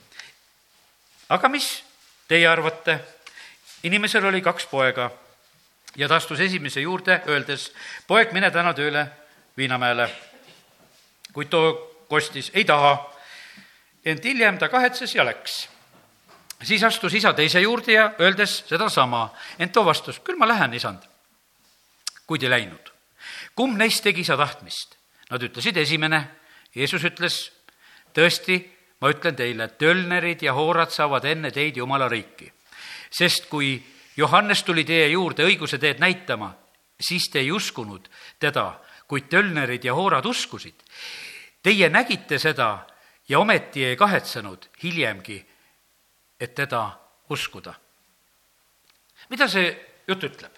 [1.28, 1.82] aga mis
[2.28, 2.94] Teie arvate,
[3.84, 5.10] inimesel oli kaks poega
[5.96, 7.72] ja ta astus esimese juurde, öeldes,
[8.06, 9.06] poeg, mine täna tööle
[9.56, 10.08] Viinamäele.
[11.32, 11.72] kuid too
[12.08, 13.10] kostis, ei taha.
[14.04, 15.68] ent hiljem ta kahetses ja läks.
[16.62, 21.02] siis astus isa teise juurde ja öeldes sedasama, ent too vastus, küll ma lähen, isand.
[22.26, 22.92] kuid ei läinud.
[23.54, 24.96] kumb neist tegi isa tahtmist?
[25.30, 26.28] Nad ütlesid esimene.
[26.74, 27.52] Jeesus ütles,
[28.14, 28.58] tõesti,
[29.00, 32.52] ma ütlen teile, tölnerid ja hoorad saavad enne teid Jumala riiki.
[33.10, 36.52] sest kui Johannes tuli teie juurde õiguse teed näitama,
[37.00, 40.84] siis te ei uskunud teda, kuid tölnerid ja hoorad uskusid.
[41.62, 42.86] Teie nägite seda
[43.28, 45.38] ja ometi ei kahetsenud hiljemgi,
[46.40, 46.90] et teda
[47.30, 47.74] uskuda.
[49.30, 49.70] mida see
[50.06, 50.52] jutt ütleb?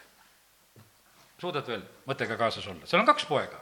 [1.41, 2.87] suudad veel mõttega kaasas olla?
[2.87, 3.61] seal on kaks poega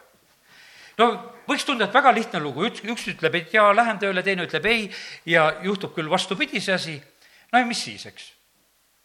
[0.99, 1.09] no
[1.49, 4.67] võiks tunda, et väga lihtne lugu, üks, üks ütleb, et jaa, lähen tööle, teine ütleb
[4.71, 4.87] ei
[5.27, 6.97] ja juhtub küll vastupidi see asi,
[7.53, 8.31] no ja mis siis, eks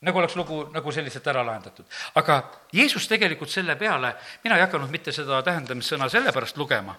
[0.02, 1.86] nagu oleks lugu nagu selliselt ära lahendatud.
[2.16, 2.40] aga
[2.74, 6.96] Jeesus tegelikult selle peale, mina ei hakanud mitte seda tähendamissõna sellepärast lugema,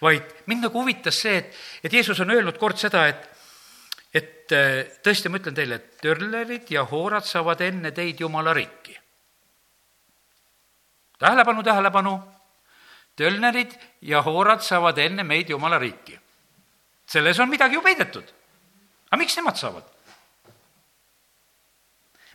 [0.00, 3.32] vaid mind nagu huvitas see, et, et Jeesus on öelnud kord seda, et
[4.16, 8.94] et äh, tõesti, ma ütlen teile, et törlerid ja hoorad saavad enne teid Jumala riiki.
[11.18, 12.14] tähelepanu, tähelepanu
[13.16, 16.18] tölnerid ja hoorad saavad enne meid Jumala riiki.
[17.06, 18.32] selles on midagi ju peidetud.
[19.10, 19.95] aga miks nemad saavad?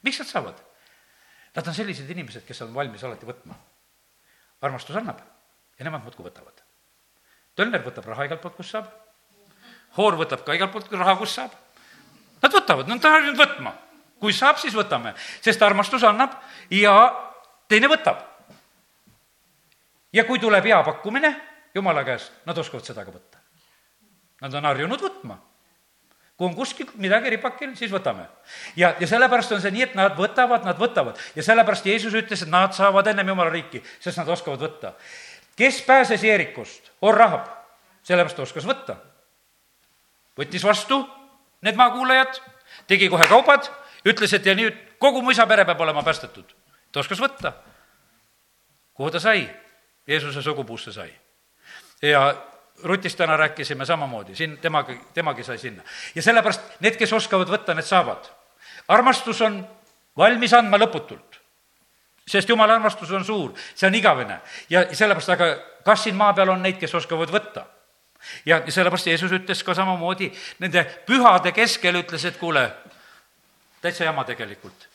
[0.05, 0.61] Miks nad saavad?
[1.55, 3.55] Nad on sellised inimesed, kes on valmis alati võtma.
[4.61, 5.19] armastus annab
[5.79, 6.63] ja nemad muudkui võtavad.
[7.55, 8.87] tölner võtab raha igalt poolt, kust saab.
[9.97, 11.51] hoor võtab ka igalt poolt raha, kust saab.
[12.41, 13.73] Nad võtavad, nad on harjunud võtma.
[14.19, 16.37] kui saab, siis võtame, sest armastus annab
[16.69, 16.93] ja
[17.67, 18.21] teine võtab
[20.13, 21.31] ja kui tuleb hea pakkumine
[21.75, 23.39] jumala käest, nad oskavad seda ka võtta.
[24.41, 25.37] Nad on harjunud võtma.
[26.41, 28.23] Kui on kuskil midagi ripakil, siis võtame.
[28.75, 32.41] ja, ja sellepärast on see nii, et nad võtavad, nad võtavad ja sellepärast Jeesus ütles,
[32.41, 34.95] et nad saavad ennem jumala riiki, sest nad oskavad võtta.
[35.55, 36.89] kes pääses Jeerikust?
[37.05, 37.45] Orrahab,
[38.01, 38.97] sellepärast ta oskas võtta.
[40.33, 41.03] võttis vastu
[41.61, 42.41] need maakuulajad,
[42.89, 43.69] tegi kohe kaubad,
[44.01, 46.55] ütles, et ja nüüd kogu mu isa pere peab olema päästetud.
[46.91, 47.53] ta oskas võtta.
[48.97, 49.45] kuhu ta sai?
[50.07, 51.13] Jeesuse sugupuusse sai.
[52.01, 52.33] ja
[52.83, 55.83] Rutist täna rääkisime samamoodi, siin temagi, temagi sai sinna.
[56.15, 58.29] ja sellepärast need, kes oskavad võtta, need saavad.
[58.87, 59.67] armastus on
[60.17, 61.39] valmis andma lõputult.
[62.27, 64.39] sest jumala armastus on suur, see on igavene.
[64.69, 67.65] ja sellepärast, aga kas siin maa peal on neid, kes oskavad võtta?
[68.45, 72.71] ja sellepärast Jeesus ütles ka samamoodi nende pühade keskel, ütles, et kuule,
[73.81, 74.87] täitsa jama tegelikult.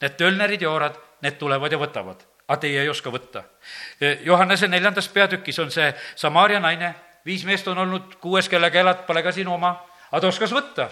[0.00, 3.44] Need tölnerid ja oorad, need tulevad ja võtavad aga teie ei oska võtta.
[4.24, 6.92] Johannese neljandas peatükis on see Samaaria naine,
[7.26, 9.74] viis meest on olnud, kuues, kellega elad, pole ka sinu oma,
[10.10, 10.88] aga ta oskas võtta.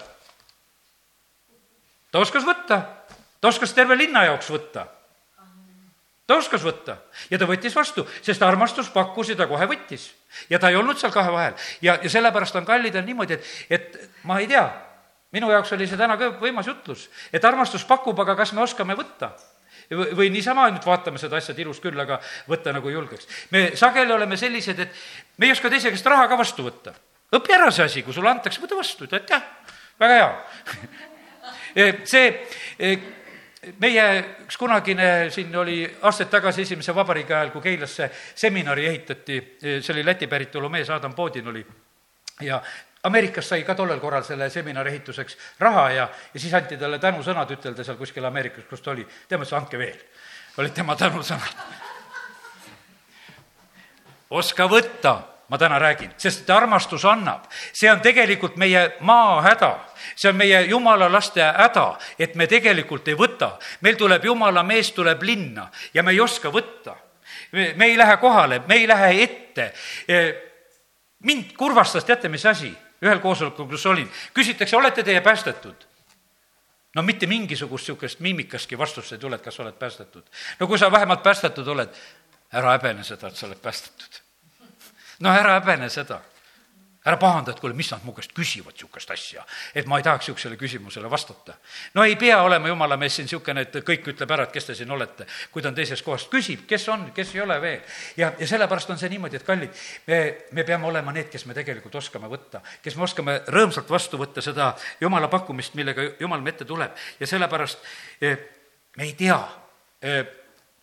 [2.11, 2.81] ta oskas võtta,
[3.41, 4.87] ta oskas terve linna jaoks võtta.
[6.27, 6.97] ta oskas võtta
[7.29, 10.13] ja ta võttis vastu, sest armastus pakkus ja ta kohe võttis.
[10.49, 13.45] ja ta ei olnud seal kahe vahel ja, ja sellepärast on kallid on niimoodi, et,
[13.69, 14.65] et ma ei tea,
[15.31, 18.97] minu jaoks oli see täna ka võimas jutlus, et armastus pakub, aga kas me oskame
[18.97, 19.33] võtta
[19.93, 22.19] või, niisama ainult vaatame seda asja ilus küll, aga
[22.49, 23.27] võtta nagu julgeks.
[23.51, 25.01] me sageli oleme sellised, et
[25.37, 26.93] me ei oska teise käest raha ka vastu võtta.
[27.33, 29.43] õpi ära see asi, kui sulle antakse, võta vastu, ütle, et jah,
[29.99, 30.31] väga hea
[32.13, 32.25] see
[33.79, 34.05] meie
[34.43, 40.05] üks kunagine siin oli aastaid tagasi esimese vabariigi ajal, kui Keilasse seminari ehitati, see oli
[40.05, 41.63] Läti päritolu mees, Adam Poodin oli,
[42.43, 42.59] ja
[43.03, 47.49] Ameerikas sai ka tollel korral selle seminari ehituseks raha ja, ja siis anti talle tänusõnad
[47.51, 49.03] ütelda seal kuskil Ameerikas, kus ta oli.
[49.27, 49.97] tema ütles, andke veel.
[50.57, 51.65] olid tema tänusõnad.
[54.29, 55.17] oska võtta,
[55.49, 57.43] ma täna räägin, sest armastus annab.
[57.73, 59.73] see on tegelikult meie maa häda.
[60.15, 63.57] see on meie jumala laste häda, et me tegelikult ei võta.
[63.81, 66.95] meil tuleb jumala mees tuleb linna ja me ei oska võtta.
[67.51, 69.73] me ei lähe kohale, me ei lähe ette
[71.23, 72.71] mind kurvastas, teate, mis asi?
[73.03, 75.89] Ühel koosolekul, kus olin, küsitakse, olete teie päästetud?
[76.95, 80.23] no mitte mingisugust niisugust miimikastki vastust ei tule, et kas oled päästetud.
[80.59, 81.89] no kui sa vähemalt päästetud oled,
[82.53, 84.21] ära häbene seda, et sa oled päästetud.
[85.19, 86.21] no ära häbene seda
[87.05, 89.43] ära pahanda, et kuule, mis nad mu käest küsivad niisugust asja,
[89.75, 91.53] et ma ei tahaks niisugusele küsimusele vastata.
[91.93, 94.75] no ei pea olema jumala mees siin niisugune, et kõik ütleb ära, et kes te
[94.75, 97.81] siin olete, kui ta on teisest kohast, küsib, kes on, kes ei ole veel.
[98.17, 101.57] ja, ja sellepärast on see niimoodi, et kallid, me, me peame olema need, kes me
[101.57, 106.55] tegelikult oskame võtta, kes me oskame rõõmsalt vastu võtta seda jumala pakkumist, millega jumal meie
[106.55, 107.83] ette tuleb ja sellepärast
[108.21, 108.37] eh,
[108.97, 109.39] me ei tea,
[110.01, 110.23] eh,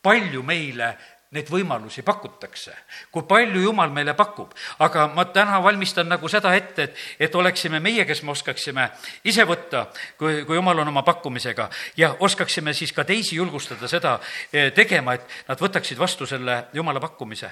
[0.02, 0.94] palju meile
[1.30, 2.72] neid võimalusi pakutakse,
[3.14, 4.50] kui palju Jumal meile pakub.
[4.78, 8.88] aga ma täna valmistan nagu seda ette, et, et oleksime meie, kes me oskaksime
[9.24, 9.86] ise võtta,
[10.18, 14.18] kui, kui Jumal on oma pakkumisega ja oskaksime siis ka teisi julgustada seda
[14.52, 17.50] eh, tegema, et nad võtaksid vastu selle Jumala pakkumise.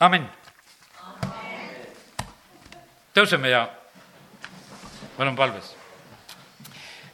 [0.00, 0.28] amin.
[3.14, 3.68] tõuseme ja
[5.18, 5.76] me oleme palves.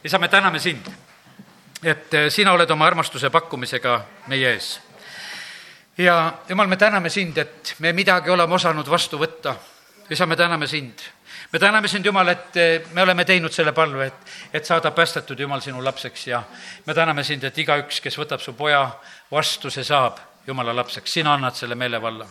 [0.03, 0.87] isa, me täname sind
[1.83, 3.95] et eh, sina oled oma armastuse pakkumisega
[4.27, 4.79] meie ees.
[5.97, 9.55] ja jumal, me täname sind, et me midagi oleme osanud vastu võtta.
[10.09, 11.01] isa, me täname sind.
[11.51, 15.39] me täname sind, Jumal, et eh, me oleme teinud selle palve, et, et saada päästetud,
[15.39, 16.43] Jumal, sinu lapseks ja
[16.85, 18.85] me täname sind, et igaüks, kes võtab su poja
[19.31, 22.27] vastu, see saab Jumala lapseks, sina annad selle meelevalla.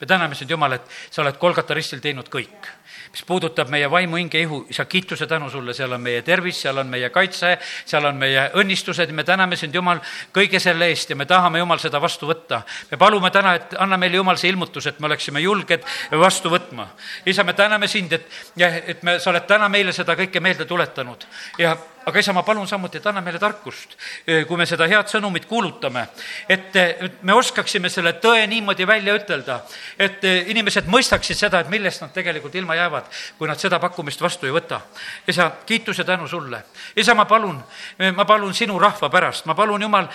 [0.00, 2.70] me täname sind, Jumal, et sa oled Kolgata ristil teinud kõik
[3.10, 6.78] mis puudutab meie vaimu, hinge, ihu, isa, kiituse tänu sulle, seal on meie tervis, seal
[6.78, 10.00] on meie kaitse, seal on meie õnnistused, me täname sind, Jumal,
[10.34, 12.62] kõige selle eest ja me tahame, Jumal, seda vastu võtta.
[12.90, 16.88] me palume täna, et anna meile, Jumal, see ilmutus, et me oleksime julged vastu võtma.
[17.26, 18.28] isa, me täname sind, et,
[18.86, 21.26] et me, sa oled täna meile seda kõike meelde tuletanud
[21.58, 21.76] ja
[22.06, 23.96] aga isa, ma palun samuti, et anna meile tarkust,
[24.26, 26.06] eh, kui me seda head sõnumit kuulutame,
[26.48, 29.60] et, et me oskaksime selle tõe niimoodi välja ütelda,
[29.98, 34.22] et eh, inimesed mõistaksid seda, et millest nad tegelikult ilma jäävad, kui nad seda pakkumist
[34.22, 34.80] vastu ei võta.
[35.26, 36.64] isa, kiitus ja tänu sulle.
[36.96, 37.62] isa, ma palun,
[37.98, 40.08] eh, ma palun sinu rahva pärast, ma palun, Jumal,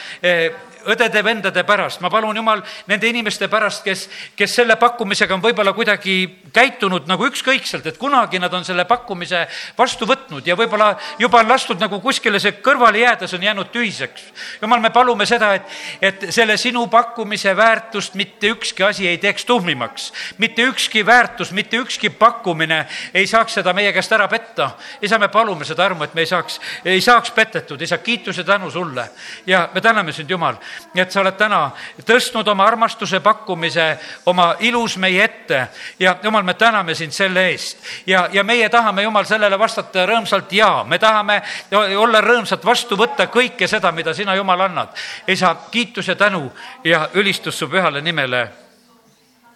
[0.88, 6.18] õdede-vendade pärast, ma palun, Jumal, nende inimeste pärast, kes, kes selle pakkumisega on võib-olla kuidagi
[6.54, 9.46] käitunud nagu ükskõikselt, et kunagi nad on selle pakkumise
[9.78, 13.72] vastu võtnud ja võib-olla juba on lastud nagu kuskile see kõrvale jääda, see on jäänud
[13.74, 14.24] tühiseks.
[14.62, 15.64] jumal, me palume seda, et,
[16.02, 20.14] et selle sinu pakkumise väärtust mitte ükski asi ei teeks tuhmimaks.
[20.38, 24.72] mitte ükski väärtus, mitte ükski pakkumine ei saaks seda meie käest ära petta.
[25.02, 28.44] isa, me palume seda armu, et me ei saaks, ei saaks petetud, isa, kiitus ja
[28.44, 29.10] tänu sulle.
[29.46, 30.56] ja me täname sind, Jumal,
[30.96, 31.72] et sa oled täna
[32.06, 35.68] tõstnud oma armastuse pakkumise oma ilus meie ette
[36.00, 37.78] ja Jumal, me täname sind selle eest.
[38.08, 41.42] ja, ja meie tahame, Jumal, sellele vastata rõõmsalt jaa, me tahame
[41.76, 44.96] olla rõõmsalt vastu võtta kõike seda, mida sina, Jumal, annad.
[45.28, 46.52] isa, kiitus ja tänu
[46.84, 48.48] ja ülistus su pühale nimele.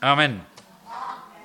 [0.02, 0.51] amin